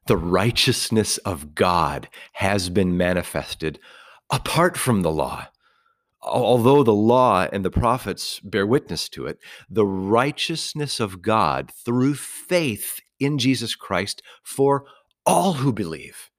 the 0.08 0.18
righteousness 0.18 1.18
of 1.20 1.56
God 1.56 2.10
has 2.34 2.70
been 2.70 2.96
manifested 2.96 3.80
apart 4.30 4.78
from 4.78 5.02
the 5.02 5.12
law. 5.12 5.48
Although 6.22 6.84
the 6.84 6.94
law 6.94 7.48
and 7.52 7.64
the 7.64 7.72
prophets 7.72 8.40
bear 8.40 8.66
witness 8.66 9.10
to 9.10 9.28
it, 9.28 9.38
the 9.70 9.86
righteousness 9.86 11.00
of 11.00 11.22
God 11.22 11.72
through 11.72 12.16
faith 12.16 13.00
in 13.20 13.38
Jesus 13.38 13.76
Christ 13.76 14.22
for 14.44 14.86
all 15.26 15.54
who 15.54 15.72
believe. 15.72 16.32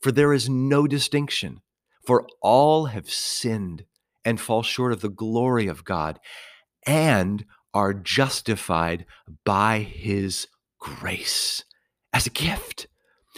For 0.00 0.12
there 0.12 0.32
is 0.32 0.48
no 0.48 0.86
distinction, 0.86 1.60
for 2.06 2.26
all 2.40 2.86
have 2.86 3.10
sinned 3.10 3.84
and 4.24 4.40
fall 4.40 4.62
short 4.62 4.92
of 4.92 5.00
the 5.00 5.08
glory 5.08 5.66
of 5.66 5.84
God 5.84 6.18
and 6.86 7.44
are 7.72 7.94
justified 7.94 9.04
by 9.44 9.80
his 9.80 10.46
grace 10.78 11.64
as 12.12 12.26
a 12.26 12.30
gift 12.30 12.86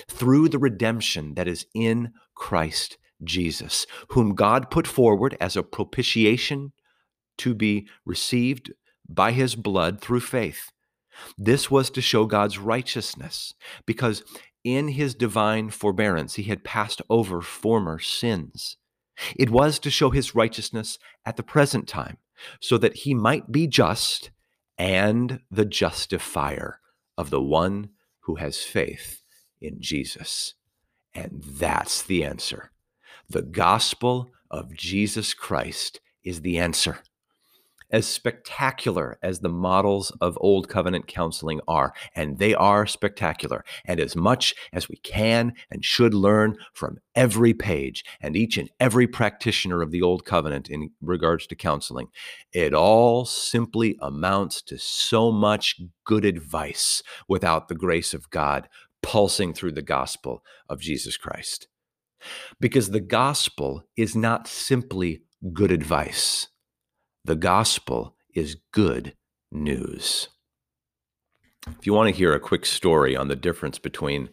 through 0.09 0.49
the 0.49 0.59
redemption 0.59 1.35
that 1.35 1.49
is 1.49 1.67
in 1.75 2.13
Christ 2.35 2.99
Jesus, 3.25 3.87
whom 4.11 4.35
God 4.35 4.71
put 4.71 4.87
forward 4.87 5.37
as 5.41 5.57
a 5.57 5.63
propitiation 5.63 6.73
to 7.39 7.55
be 7.55 7.89
received 8.05 8.73
by 9.09 9.33
his 9.33 9.55
blood 9.55 10.01
through 10.01 10.21
faith. 10.21 10.71
This 11.39 11.71
was 11.71 11.89
to 11.91 12.03
show 12.03 12.27
God's 12.27 12.59
righteousness, 12.59 13.55
because 13.87 14.23
in 14.67 14.89
his 14.89 15.15
divine 15.15 15.71
forbearance 15.71 16.35
he 16.35 16.43
had 16.43 16.65
passed 16.65 17.01
over 17.09 17.41
former 17.41 18.01
sins. 18.01 18.77
It 19.37 19.49
was 19.49 19.79
to 19.79 19.91
show 19.91 20.11
his 20.11 20.35
righteousness 20.35 20.99
at 21.25 21.37
the 21.37 21.45
present 21.45 21.87
time, 21.87 22.19
so 22.61 22.77
that 22.79 22.97
he 22.97 23.15
might 23.15 23.53
be 23.53 23.69
just 23.69 24.31
and 24.77 25.41
the 25.53 25.65
justifier 25.65 26.81
of 27.17 27.31
the 27.31 27.41
one 27.41 27.91
who 28.23 28.35
has 28.35 28.65
faith 28.65 29.23
in 29.61 29.81
Jesus. 29.81 30.55
And 31.15 31.45
that's 31.45 32.03
the 32.03 32.25
answer. 32.25 32.73
The 33.31 33.43
gospel 33.43 34.33
of 34.51 34.75
Jesus 34.75 35.33
Christ 35.33 36.01
is 36.25 36.41
the 36.41 36.59
answer 36.59 36.99
as 37.91 38.07
spectacular 38.07 39.19
as 39.23 39.41
the 39.41 39.49
models 39.49 40.11
of 40.21 40.39
Old 40.41 40.69
Covenant 40.69 41.07
counseling 41.07 41.61
are, 41.69 41.93
and 42.15 42.39
they 42.39 42.55
are 42.55 42.87
spectacular, 42.87 43.65
and 43.85 44.01
as 44.01 44.17
much 44.17 44.55
as 44.73 44.89
we 44.89 44.97
can 44.97 45.53
and 45.71 45.85
should 45.85 46.15
learn 46.15 46.57
from 46.73 46.99
every 47.15 47.55
page 47.55 48.05
and 48.21 48.37
each 48.37 48.57
and 48.57 48.71
every 48.81 49.07
practitioner 49.07 49.83
of 49.83 49.91
the 49.91 50.03
Old 50.03 50.25
Covenant 50.25 50.69
in 50.69 50.91
regards 51.01 51.47
to 51.47 51.55
counseling, 51.55 52.09
it 52.53 52.75
all 52.75 53.25
simply 53.25 53.97
amounts 54.01 54.63
to 54.63 54.79
so 54.79 55.31
much 55.31 55.81
good 56.05 56.25
advice 56.25 57.03
without 57.29 57.69
the 57.69 57.75
grace 57.75 58.15
of 58.15 58.31
God 58.31 58.69
pulsing 59.03 59.53
through 59.53 59.73
the 59.73 59.83
gospel 59.83 60.43
of 60.69 60.81
Jesus 60.81 61.17
Christ. 61.17 61.69
Because 62.59 62.91
the 62.91 63.01
gospel 63.01 63.85
is 63.97 64.17
not 64.17 64.49
simply 64.49 65.23
good 65.53 65.71
advice 65.71 66.49
the 67.27 67.37
gospel 67.37 68.15
is 68.35 68.57
good 68.73 69.15
news. 69.51 70.29
If 71.67 71.85
you 71.85 71.93
want 71.93 72.09
to 72.09 72.17
hear 72.17 72.33
a 72.33 72.41
quick 72.41 72.65
story 72.65 73.17
on 73.17 73.27
the 73.27 73.35
difference 73.35 73.79
between 73.79 74.31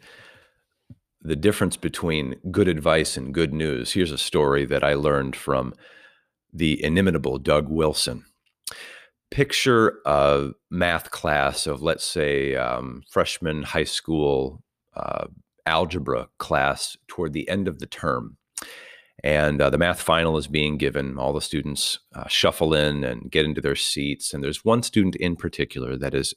the 1.20 1.36
difference 1.36 1.78
between 1.78 2.36
good 2.52 2.68
advice 2.68 3.16
and 3.18 3.34
good 3.34 3.54
news, 3.54 3.94
here's 3.94 4.12
a 4.12 4.18
story 4.18 4.66
that 4.66 4.84
I 4.84 4.94
learned 4.94 5.36
from 5.36 5.74
the 6.52 6.84
inimitable 6.84 7.40
Doug 7.40 7.70
Wilson. 7.70 8.26
Picture 9.32 10.00
a 10.06 10.50
math 10.70 11.10
class 11.12 11.66
of, 11.66 11.82
let's 11.82 12.04
say, 12.04 12.56
um, 12.56 13.04
freshman 13.10 13.64
high 13.64 13.86
school 13.86 14.62
uh, 14.96 15.28
algebra 15.66 16.28
class 16.38 16.98
toward 17.08 17.34
the 17.34 17.48
end 17.50 17.68
of 17.68 17.80
the 17.80 17.88
term 17.88 18.38
and 19.24 19.62
uh, 19.62 19.70
the 19.70 19.78
math 19.78 20.02
final 20.02 20.38
is 20.38 20.48
being 20.48 20.78
given. 20.78 21.18
All 21.18 21.34
the 21.34 21.42
students 21.42 22.00
uh, 22.14 22.28
shuffle 22.28 22.74
in 22.74 23.04
and 23.04 23.32
get 23.32 23.46
into 23.46 23.62
their 23.62 23.76
seats. 23.76 24.34
And 24.34 24.44
there's 24.44 24.66
one 24.66 24.84
student 24.84 25.16
in 25.16 25.36
particular 25.36 25.98
that 25.98 26.14
is 26.14 26.34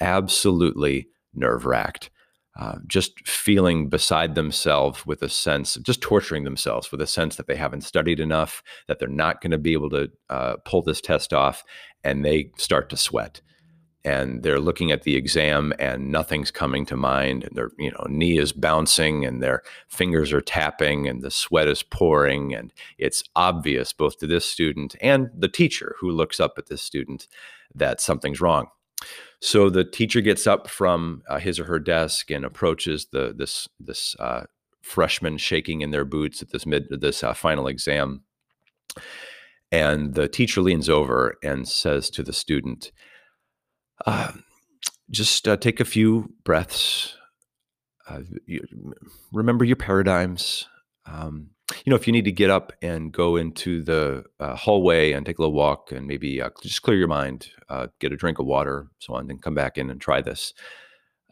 absolutely 0.00 1.08
nerve 1.34 1.66
wracked, 1.66 2.10
uh, 2.58 2.76
just 2.86 3.26
feeling 3.28 3.88
beside 3.88 4.34
themselves 4.34 5.04
with 5.04 5.22
a 5.22 5.28
sense, 5.28 5.74
just 5.82 6.00
torturing 6.00 6.44
themselves 6.44 6.90
with 6.90 7.02
a 7.02 7.06
sense 7.06 7.36
that 7.36 7.46
they 7.46 7.56
haven't 7.56 7.82
studied 7.82 8.20
enough, 8.20 8.62
that 8.88 8.98
they're 8.98 9.08
not 9.08 9.42
going 9.42 9.50
to 9.50 9.58
be 9.58 9.74
able 9.74 9.90
to 9.90 10.10
uh, 10.30 10.56
pull 10.64 10.80
this 10.80 11.00
test 11.00 11.34
off, 11.34 11.62
and 12.02 12.24
they 12.24 12.50
start 12.56 12.88
to 12.88 12.96
sweat 12.96 13.42
and 14.04 14.42
they're 14.42 14.60
looking 14.60 14.92
at 14.92 15.02
the 15.02 15.16
exam 15.16 15.72
and 15.78 16.12
nothing's 16.12 16.50
coming 16.50 16.84
to 16.86 16.96
mind. 16.96 17.44
And 17.44 17.56
their 17.56 17.70
you 17.78 17.90
know 17.90 18.06
knee 18.08 18.38
is 18.38 18.52
bouncing 18.52 19.24
and 19.24 19.42
their 19.42 19.62
fingers 19.88 20.32
are 20.32 20.40
tapping 20.40 21.08
and 21.08 21.22
the 21.22 21.30
sweat 21.30 21.68
is 21.68 21.82
pouring. 21.82 22.54
And 22.54 22.72
it's 22.98 23.24
obvious 23.34 23.92
both 23.92 24.18
to 24.18 24.26
this 24.26 24.44
student 24.44 24.94
and 25.00 25.30
the 25.36 25.48
teacher 25.48 25.96
who 25.98 26.10
looks 26.10 26.38
up 26.38 26.54
at 26.58 26.66
this 26.66 26.82
student 26.82 27.26
that 27.74 28.00
something's 28.00 28.40
wrong. 28.40 28.66
So 29.40 29.68
the 29.68 29.84
teacher 29.84 30.20
gets 30.20 30.46
up 30.46 30.68
from 30.68 31.22
uh, 31.28 31.38
his 31.38 31.58
or 31.58 31.64
her 31.64 31.78
desk 31.78 32.30
and 32.30 32.44
approaches 32.44 33.06
the 33.12 33.34
this 33.36 33.68
this 33.80 34.16
uh, 34.18 34.44
freshman 34.82 35.38
shaking 35.38 35.80
in 35.80 35.90
their 35.90 36.04
boots 36.04 36.42
at 36.42 36.50
this 36.50 36.66
mid 36.66 36.86
this 36.90 37.24
uh, 37.24 37.34
final 37.34 37.66
exam. 37.66 38.22
And 39.72 40.14
the 40.14 40.28
teacher 40.28 40.60
leans 40.60 40.88
over 40.88 41.36
and 41.42 41.66
says 41.66 42.08
to 42.10 42.22
the 42.22 42.32
student 42.32 42.92
uh, 44.06 44.32
just 45.10 45.46
uh, 45.48 45.56
take 45.56 45.80
a 45.80 45.84
few 45.84 46.32
breaths. 46.44 47.16
Uh, 48.08 48.20
you, 48.46 48.64
remember 49.32 49.64
your 49.64 49.76
paradigms. 49.76 50.66
Um, 51.06 51.50
you 51.84 51.90
know, 51.90 51.96
if 51.96 52.06
you 52.06 52.12
need 52.12 52.26
to 52.26 52.32
get 52.32 52.50
up 52.50 52.72
and 52.82 53.10
go 53.10 53.36
into 53.36 53.82
the 53.82 54.24
uh, 54.38 54.54
hallway 54.54 55.12
and 55.12 55.24
take 55.24 55.38
a 55.38 55.42
little 55.42 55.54
walk 55.54 55.92
and 55.92 56.06
maybe 56.06 56.40
uh, 56.40 56.50
just 56.62 56.82
clear 56.82 56.96
your 56.96 57.08
mind, 57.08 57.48
uh, 57.68 57.86
get 58.00 58.12
a 58.12 58.16
drink 58.16 58.38
of 58.38 58.46
water, 58.46 58.88
so 58.98 59.14
on, 59.14 59.26
then 59.26 59.38
come 59.38 59.54
back 59.54 59.78
in 59.78 59.90
and 59.90 60.00
try 60.00 60.20
this. 60.20 60.52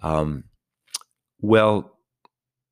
Um, 0.03 0.45
well, 1.41 1.99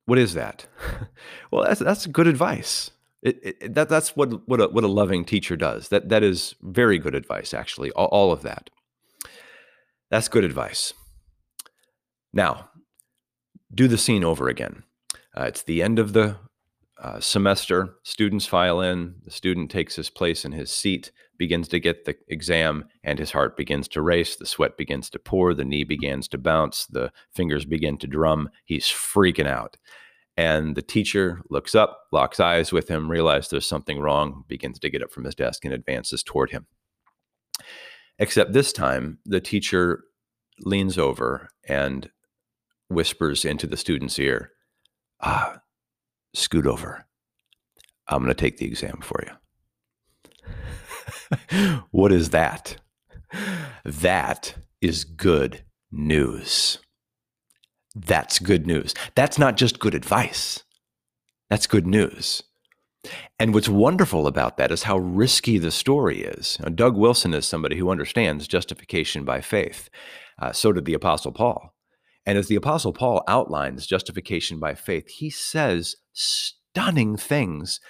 what 0.06 0.18
is 0.18 0.34
that? 0.34 0.66
well, 1.50 1.64
that's 1.64 1.80
that's 1.80 2.06
good 2.06 2.26
advice. 2.26 2.90
It, 3.22 3.38
it, 3.42 3.74
that 3.74 3.88
that's 3.88 4.16
what 4.16 4.48
what 4.48 4.60
a, 4.60 4.68
what 4.68 4.84
a 4.84 4.88
loving 4.88 5.24
teacher 5.24 5.56
does. 5.56 5.88
That 5.88 6.08
that 6.08 6.22
is 6.22 6.54
very 6.62 6.98
good 6.98 7.14
advice, 7.14 7.52
actually. 7.52 7.90
All, 7.92 8.06
all 8.06 8.32
of 8.32 8.42
that. 8.42 8.70
That's 10.10 10.28
good 10.28 10.44
advice. 10.44 10.92
Now, 12.32 12.70
do 13.72 13.88
the 13.88 13.98
scene 13.98 14.24
over 14.24 14.48
again. 14.48 14.82
Uh, 15.36 15.44
it's 15.44 15.62
the 15.62 15.82
end 15.82 15.98
of 15.98 16.12
the 16.12 16.36
uh, 17.00 17.20
semester. 17.20 17.94
Students 18.02 18.46
file 18.46 18.80
in. 18.80 19.14
The 19.24 19.30
student 19.30 19.70
takes 19.70 19.96
his 19.96 20.10
place 20.10 20.44
in 20.44 20.52
his 20.52 20.70
seat, 20.70 21.12
begins 21.38 21.68
to 21.68 21.80
get 21.80 22.04
the 22.04 22.16
exam, 22.28 22.84
and 23.04 23.18
his 23.18 23.30
heart 23.30 23.56
begins 23.56 23.88
to 23.88 24.02
race. 24.02 24.36
The 24.36 24.46
sweat 24.46 24.76
begins 24.76 25.08
to 25.10 25.18
pour. 25.18 25.54
The 25.54 25.64
knee 25.64 25.84
begins 25.84 26.28
to 26.28 26.38
bounce. 26.38 26.86
The 26.86 27.12
fingers 27.32 27.64
begin 27.64 27.96
to 27.98 28.06
drum. 28.06 28.50
He's 28.64 28.86
freaking 28.86 29.46
out. 29.46 29.76
And 30.36 30.74
the 30.74 30.82
teacher 30.82 31.42
looks 31.50 31.74
up, 31.74 32.06
locks 32.12 32.40
eyes 32.40 32.72
with 32.72 32.88
him, 32.88 33.10
realizes 33.10 33.50
there's 33.50 33.68
something 33.68 33.98
wrong, 33.98 34.44
begins 34.48 34.78
to 34.80 34.90
get 34.90 35.02
up 35.02 35.12
from 35.12 35.24
his 35.24 35.34
desk 35.34 35.64
and 35.64 35.74
advances 35.74 36.22
toward 36.22 36.50
him. 36.50 36.66
Except 38.20 38.52
this 38.52 38.72
time, 38.72 39.18
the 39.24 39.40
teacher 39.40 40.04
leans 40.60 40.98
over 40.98 41.48
and 41.66 42.10
whispers 42.88 43.46
into 43.46 43.66
the 43.66 43.78
student's 43.78 44.18
ear, 44.18 44.52
Ah, 45.22 45.60
scoot 46.34 46.66
over. 46.66 47.06
I'm 48.08 48.22
going 48.22 48.28
to 48.28 48.34
take 48.34 48.58
the 48.58 48.66
exam 48.66 49.00
for 49.02 49.24
you. 51.56 51.82
what 51.90 52.12
is 52.12 52.30
that? 52.30 52.76
That 53.84 54.54
is 54.80 55.04
good 55.04 55.64
news. 55.90 56.78
That's 57.94 58.38
good 58.38 58.66
news. 58.66 58.94
That's 59.14 59.38
not 59.38 59.56
just 59.56 59.78
good 59.78 59.94
advice. 59.94 60.62
That's 61.48 61.66
good 61.66 61.86
news. 61.86 62.42
And 63.38 63.54
what's 63.54 63.68
wonderful 63.68 64.26
about 64.26 64.56
that 64.58 64.70
is 64.70 64.82
how 64.82 64.98
risky 64.98 65.58
the 65.58 65.70
story 65.70 66.22
is. 66.22 66.58
Now, 66.60 66.68
Doug 66.68 66.96
Wilson 66.96 67.32
is 67.32 67.46
somebody 67.46 67.76
who 67.76 67.90
understands 67.90 68.46
justification 68.46 69.24
by 69.24 69.40
faith. 69.40 69.88
Uh, 70.38 70.52
so 70.52 70.72
did 70.72 70.84
the 70.84 70.94
Apostle 70.94 71.32
Paul. 71.32 71.74
And 72.26 72.36
as 72.36 72.48
the 72.48 72.56
Apostle 72.56 72.92
Paul 72.92 73.22
outlines 73.26 73.86
justification 73.86 74.58
by 74.60 74.74
faith, 74.74 75.08
he 75.08 75.30
says 75.30 75.96
stunning 76.12 77.16
things 77.16 77.80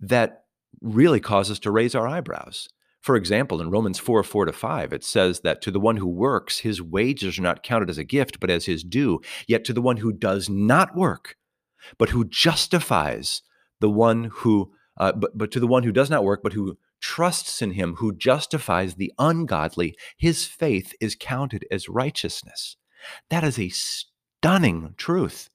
that 0.00 0.44
really 0.80 1.20
cause 1.20 1.50
us 1.50 1.58
to 1.60 1.70
raise 1.70 1.94
our 1.94 2.08
eyebrows. 2.08 2.68
For 3.00 3.14
example, 3.14 3.60
in 3.60 3.70
Romans 3.70 4.00
4 4.00 4.24
4 4.24 4.46
to 4.46 4.52
5, 4.52 4.92
it 4.92 5.04
says 5.04 5.40
that 5.40 5.62
to 5.62 5.70
the 5.70 5.78
one 5.78 5.98
who 5.98 6.08
works, 6.08 6.58
his 6.58 6.82
wages 6.82 7.38
are 7.38 7.42
not 7.42 7.62
counted 7.62 7.88
as 7.88 7.98
a 7.98 8.04
gift, 8.04 8.40
but 8.40 8.50
as 8.50 8.66
his 8.66 8.82
due. 8.82 9.20
Yet 9.46 9.64
to 9.66 9.72
the 9.72 9.80
one 9.80 9.98
who 9.98 10.12
does 10.12 10.50
not 10.50 10.96
work, 10.96 11.36
but 11.98 12.08
who 12.08 12.24
justifies 12.24 13.42
the 13.80 13.90
one 13.90 14.30
who, 14.32 14.72
uh, 14.96 15.12
but, 15.12 15.36
but 15.36 15.50
to 15.52 15.60
the 15.60 15.66
one 15.66 15.82
who 15.82 15.92
does 15.92 16.10
not 16.10 16.24
work, 16.24 16.40
but 16.42 16.52
who 16.52 16.78
trusts 17.00 17.60
in 17.60 17.72
him 17.72 17.96
who 17.96 18.14
justifies 18.14 18.94
the 18.94 19.12
ungodly, 19.18 19.94
his 20.16 20.46
faith 20.46 20.94
is 21.00 21.16
counted 21.18 21.66
as 21.70 21.88
righteousness. 21.88 22.76
That 23.30 23.44
is 23.44 23.58
a 23.58 23.68
stunning 23.68 24.94
truth, 24.96 25.50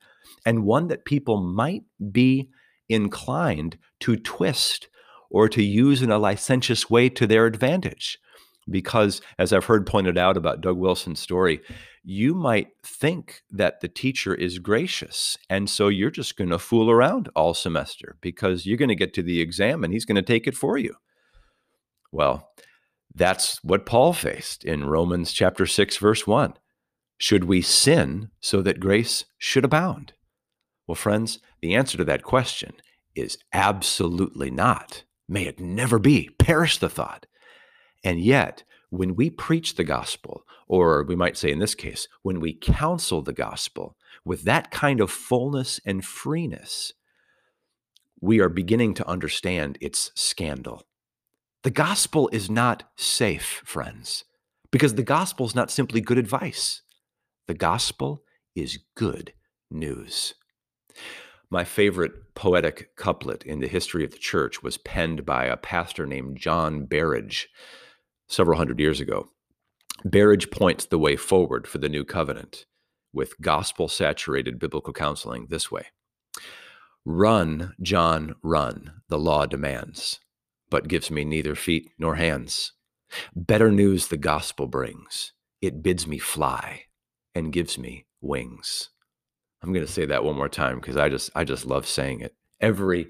and 0.45 0.63
one 0.63 0.87
that 0.87 1.05
people 1.05 1.41
might 1.41 1.83
be 2.11 2.49
inclined 2.87 3.77
to 4.01 4.15
twist 4.15 4.87
or 5.29 5.47
to 5.49 5.63
use 5.63 6.01
in 6.01 6.11
a 6.11 6.19
licentious 6.19 6.89
way 6.89 7.09
to 7.09 7.25
their 7.25 7.45
advantage. 7.45 8.19
Because, 8.71 9.21
as 9.37 9.53
I've 9.53 9.65
heard 9.65 9.85
pointed 9.85 10.17
out 10.17 10.37
about 10.37 10.61
Doug 10.61 10.77
Wilson's 10.77 11.19
story, 11.19 11.61
you 12.03 12.33
might 12.33 12.69
think 12.83 13.43
that 13.51 13.81
the 13.81 13.87
teacher 13.87 14.33
is 14.33 14.59
gracious. 14.59 15.37
And 15.49 15.69
so 15.69 15.87
you're 15.87 16.09
just 16.09 16.37
going 16.37 16.49
to 16.49 16.57
fool 16.57 16.89
around 16.89 17.29
all 17.35 17.53
semester 17.53 18.17
because 18.21 18.65
you're 18.65 18.77
going 18.77 18.89
to 18.89 18.95
get 18.95 19.13
to 19.15 19.23
the 19.23 19.39
exam 19.39 19.83
and 19.83 19.93
he's 19.93 20.05
going 20.05 20.15
to 20.15 20.21
take 20.21 20.47
it 20.47 20.55
for 20.55 20.77
you. 20.77 20.95
Well, 22.11 22.49
that's 23.13 23.63
what 23.63 23.85
Paul 23.85 24.13
faced 24.13 24.63
in 24.63 24.85
Romans 24.85 25.31
chapter 25.31 25.65
6, 25.65 25.97
verse 25.97 26.25
1. 26.25 26.53
Should 27.17 27.43
we 27.43 27.61
sin 27.61 28.31
so 28.39 28.61
that 28.61 28.79
grace 28.79 29.25
should 29.37 29.65
abound? 29.65 30.13
Well, 30.87 30.95
friends, 30.95 31.39
the 31.61 31.75
answer 31.75 31.97
to 31.97 32.03
that 32.05 32.23
question 32.23 32.73
is 33.15 33.37
absolutely 33.53 34.49
not. 34.49 35.03
May 35.27 35.45
it 35.45 35.59
never 35.59 35.99
be. 35.99 36.29
Perish 36.39 36.79
the 36.79 36.89
thought. 36.89 37.27
And 38.03 38.19
yet, 38.19 38.63
when 38.89 39.15
we 39.15 39.29
preach 39.29 39.75
the 39.75 39.83
gospel, 39.83 40.43
or 40.67 41.03
we 41.03 41.15
might 41.15 41.37
say 41.37 41.51
in 41.51 41.59
this 41.59 41.75
case, 41.75 42.07
when 42.21 42.39
we 42.39 42.53
counsel 42.53 43.21
the 43.21 43.33
gospel 43.33 43.95
with 44.25 44.43
that 44.43 44.71
kind 44.71 44.99
of 44.99 45.11
fullness 45.11 45.79
and 45.85 46.03
freeness, 46.03 46.93
we 48.19 48.39
are 48.39 48.49
beginning 48.49 48.93
to 48.95 49.07
understand 49.07 49.77
its 49.81 50.11
scandal. 50.15 50.83
The 51.63 51.71
gospel 51.71 52.29
is 52.31 52.49
not 52.49 52.83
safe, 52.95 53.61
friends, 53.65 54.25
because 54.71 54.95
the 54.95 55.03
gospel 55.03 55.45
is 55.45 55.55
not 55.55 55.71
simply 55.71 56.01
good 56.01 56.17
advice. 56.17 56.81
The 57.47 57.53
gospel 57.53 58.23
is 58.55 58.79
good 58.95 59.33
news. 59.69 60.33
My 61.49 61.63
favorite 61.63 62.33
poetic 62.33 62.95
couplet 62.95 63.43
in 63.43 63.59
the 63.59 63.67
history 63.67 64.03
of 64.03 64.11
the 64.11 64.17
church 64.17 64.63
was 64.63 64.77
penned 64.77 65.25
by 65.25 65.45
a 65.45 65.57
pastor 65.57 66.05
named 66.05 66.37
John 66.37 66.85
Berridge 66.85 67.49
several 68.31 68.57
hundred 68.57 68.79
years 68.79 68.99
ago. 68.99 69.29
Berridge 70.03 70.49
points 70.49 70.85
the 70.85 70.97
way 70.97 71.15
forward 71.15 71.67
for 71.67 71.77
the 71.77 71.89
new 71.89 72.03
covenant 72.03 72.65
with 73.13 73.39
gospel 73.41 73.87
saturated 73.87 74.57
biblical 74.57 74.93
counseling 74.93 75.47
this 75.49 75.69
way 75.69 75.87
Run, 77.05 77.73
John, 77.81 78.35
run, 78.41 79.01
the 79.09 79.19
law 79.19 79.45
demands, 79.45 80.19
but 80.69 80.87
gives 80.87 81.11
me 81.11 81.25
neither 81.25 81.55
feet 81.55 81.91
nor 81.99 82.15
hands. 82.15 82.73
Better 83.35 83.71
news 83.71 84.07
the 84.07 84.17
gospel 84.17 84.67
brings. 84.67 85.33
It 85.61 85.83
bids 85.83 86.07
me 86.07 86.17
fly 86.17 86.83
and 87.35 87.51
gives 87.51 87.77
me 87.77 88.05
wings. 88.21 88.89
I'm 89.61 89.73
going 89.73 89.85
to 89.85 89.91
say 89.91 90.05
that 90.05 90.23
one 90.23 90.37
more 90.37 90.49
time 90.49 90.79
because 90.79 90.97
I 90.97 91.09
just 91.09 91.29
I 91.35 91.43
just 91.43 91.65
love 91.65 91.85
saying 91.85 92.21
it. 92.21 92.33
Every 92.61 93.07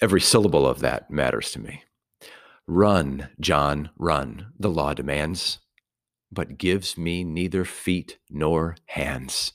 every 0.00 0.20
syllable 0.20 0.66
of 0.66 0.80
that 0.80 1.10
matters 1.10 1.50
to 1.52 1.58
me. 1.58 1.82
Run, 2.72 3.30
John, 3.40 3.90
run, 3.98 4.52
the 4.56 4.70
law 4.70 4.94
demands, 4.94 5.58
but 6.30 6.56
gives 6.56 6.96
me 6.96 7.24
neither 7.24 7.64
feet 7.64 8.18
nor 8.30 8.76
hands. 8.86 9.54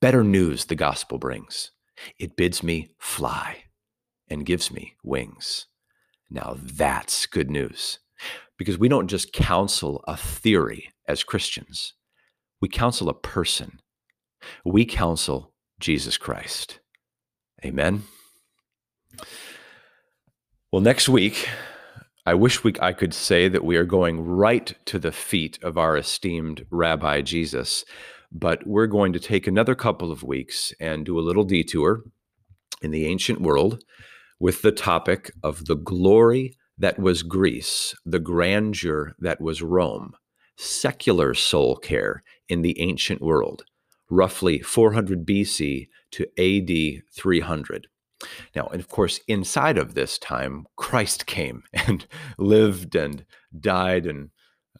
Better 0.00 0.24
news 0.24 0.64
the 0.64 0.74
gospel 0.74 1.18
brings. 1.18 1.70
It 2.18 2.36
bids 2.36 2.60
me 2.60 2.88
fly 2.98 3.66
and 4.28 4.44
gives 4.44 4.72
me 4.72 4.96
wings. 5.04 5.66
Now 6.28 6.56
that's 6.60 7.26
good 7.26 7.50
news 7.50 8.00
because 8.56 8.78
we 8.78 8.88
don't 8.88 9.06
just 9.06 9.32
counsel 9.32 10.02
a 10.08 10.16
theory 10.16 10.90
as 11.06 11.22
Christians, 11.22 11.94
we 12.60 12.68
counsel 12.68 13.08
a 13.08 13.14
person 13.14 13.80
we 14.64 14.84
counsel 14.84 15.52
Jesus 15.78 16.16
Christ. 16.16 16.80
Amen. 17.64 18.02
Well, 20.72 20.82
next 20.82 21.08
week, 21.08 21.48
I 22.28 22.34
wish 22.34 22.62
we, 22.62 22.74
I 22.78 22.92
could 22.92 23.14
say 23.14 23.48
that 23.48 23.64
we 23.64 23.78
are 23.78 23.86
going 23.86 24.20
right 24.20 24.74
to 24.84 24.98
the 24.98 25.12
feet 25.12 25.58
of 25.62 25.78
our 25.78 25.96
esteemed 25.96 26.66
Rabbi 26.68 27.22
Jesus, 27.22 27.86
but 28.30 28.66
we're 28.66 28.86
going 28.86 29.14
to 29.14 29.18
take 29.18 29.46
another 29.46 29.74
couple 29.74 30.12
of 30.12 30.22
weeks 30.22 30.74
and 30.78 31.06
do 31.06 31.18
a 31.18 31.24
little 31.24 31.44
detour 31.44 32.02
in 32.82 32.90
the 32.90 33.06
ancient 33.06 33.40
world 33.40 33.82
with 34.38 34.60
the 34.60 34.72
topic 34.72 35.30
of 35.42 35.64
the 35.64 35.74
glory 35.74 36.54
that 36.76 36.98
was 36.98 37.22
Greece, 37.22 37.94
the 38.04 38.18
grandeur 38.18 39.14
that 39.18 39.40
was 39.40 39.62
Rome, 39.62 40.12
secular 40.54 41.32
soul 41.32 41.76
care 41.76 42.22
in 42.46 42.60
the 42.60 42.78
ancient 42.78 43.22
world 43.22 43.64
roughly 44.10 44.60
400 44.60 45.26
BC 45.26 45.88
to 46.12 46.26
AD 46.38 47.02
300. 47.14 47.86
Now, 48.54 48.66
and 48.66 48.80
of 48.80 48.88
course, 48.88 49.20
inside 49.28 49.78
of 49.78 49.94
this 49.94 50.18
time, 50.18 50.66
Christ 50.76 51.26
came 51.26 51.62
and 51.72 52.06
lived 52.38 52.94
and 52.94 53.24
died 53.58 54.06
and 54.06 54.30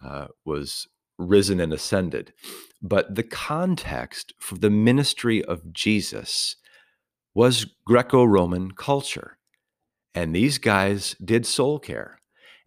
uh, 0.05 0.29
was 0.44 0.87
risen 1.18 1.61
and 1.61 1.72
ascended. 1.72 2.33
But 2.81 3.14
the 3.14 3.24
context 3.24 4.33
for 4.38 4.57
the 4.57 4.70
ministry 4.70 5.44
of 5.44 5.72
Jesus 5.72 6.57
was 7.35 7.66
Greco 7.85 8.24
Roman 8.24 8.72
culture. 8.72 9.38
And 10.14 10.35
these 10.35 10.59
guys 10.59 11.14
did 11.24 11.46
soul 11.46 11.79
care. 11.79 12.20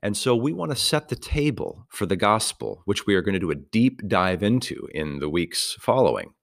And 0.04 0.18
so 0.18 0.36
we 0.36 0.52
want 0.52 0.72
to 0.72 0.78
set 0.78 1.10
the 1.10 1.16
table 1.16 1.86
for 1.90 2.06
the 2.06 2.16
gospel, 2.16 2.82
which 2.86 3.06
we 3.06 3.16
are 3.16 3.22
going 3.22 3.34
to 3.34 3.40
do 3.40 3.52
a 3.52 3.56
deep 3.56 4.02
dive 4.08 4.42
into 4.42 4.88
in 4.94 5.20
the 5.20 5.30
weeks 5.30 5.76
following. 5.80 6.34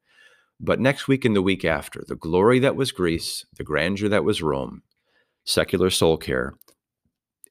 But 0.61 0.81
next 0.81 1.07
week 1.07 1.25
and 1.25 1.37
the 1.37 1.43
week 1.43 1.65
after, 1.65 2.03
the 2.07 2.17
glory 2.17 2.59
that 2.59 2.77
was 2.77 2.91
Greece, 2.91 3.47
the 3.57 3.65
grandeur 3.65 4.09
that 4.09 4.25
was 4.25 4.43
Rome, 4.43 4.83
secular 5.45 5.91
soul 5.91 6.17
care 6.17 6.55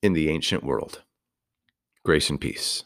in 0.02 0.14
the 0.14 0.30
ancient 0.30 0.64
world. 0.64 1.04
Grace 2.04 2.30
and 2.30 2.40
peace. 2.40 2.84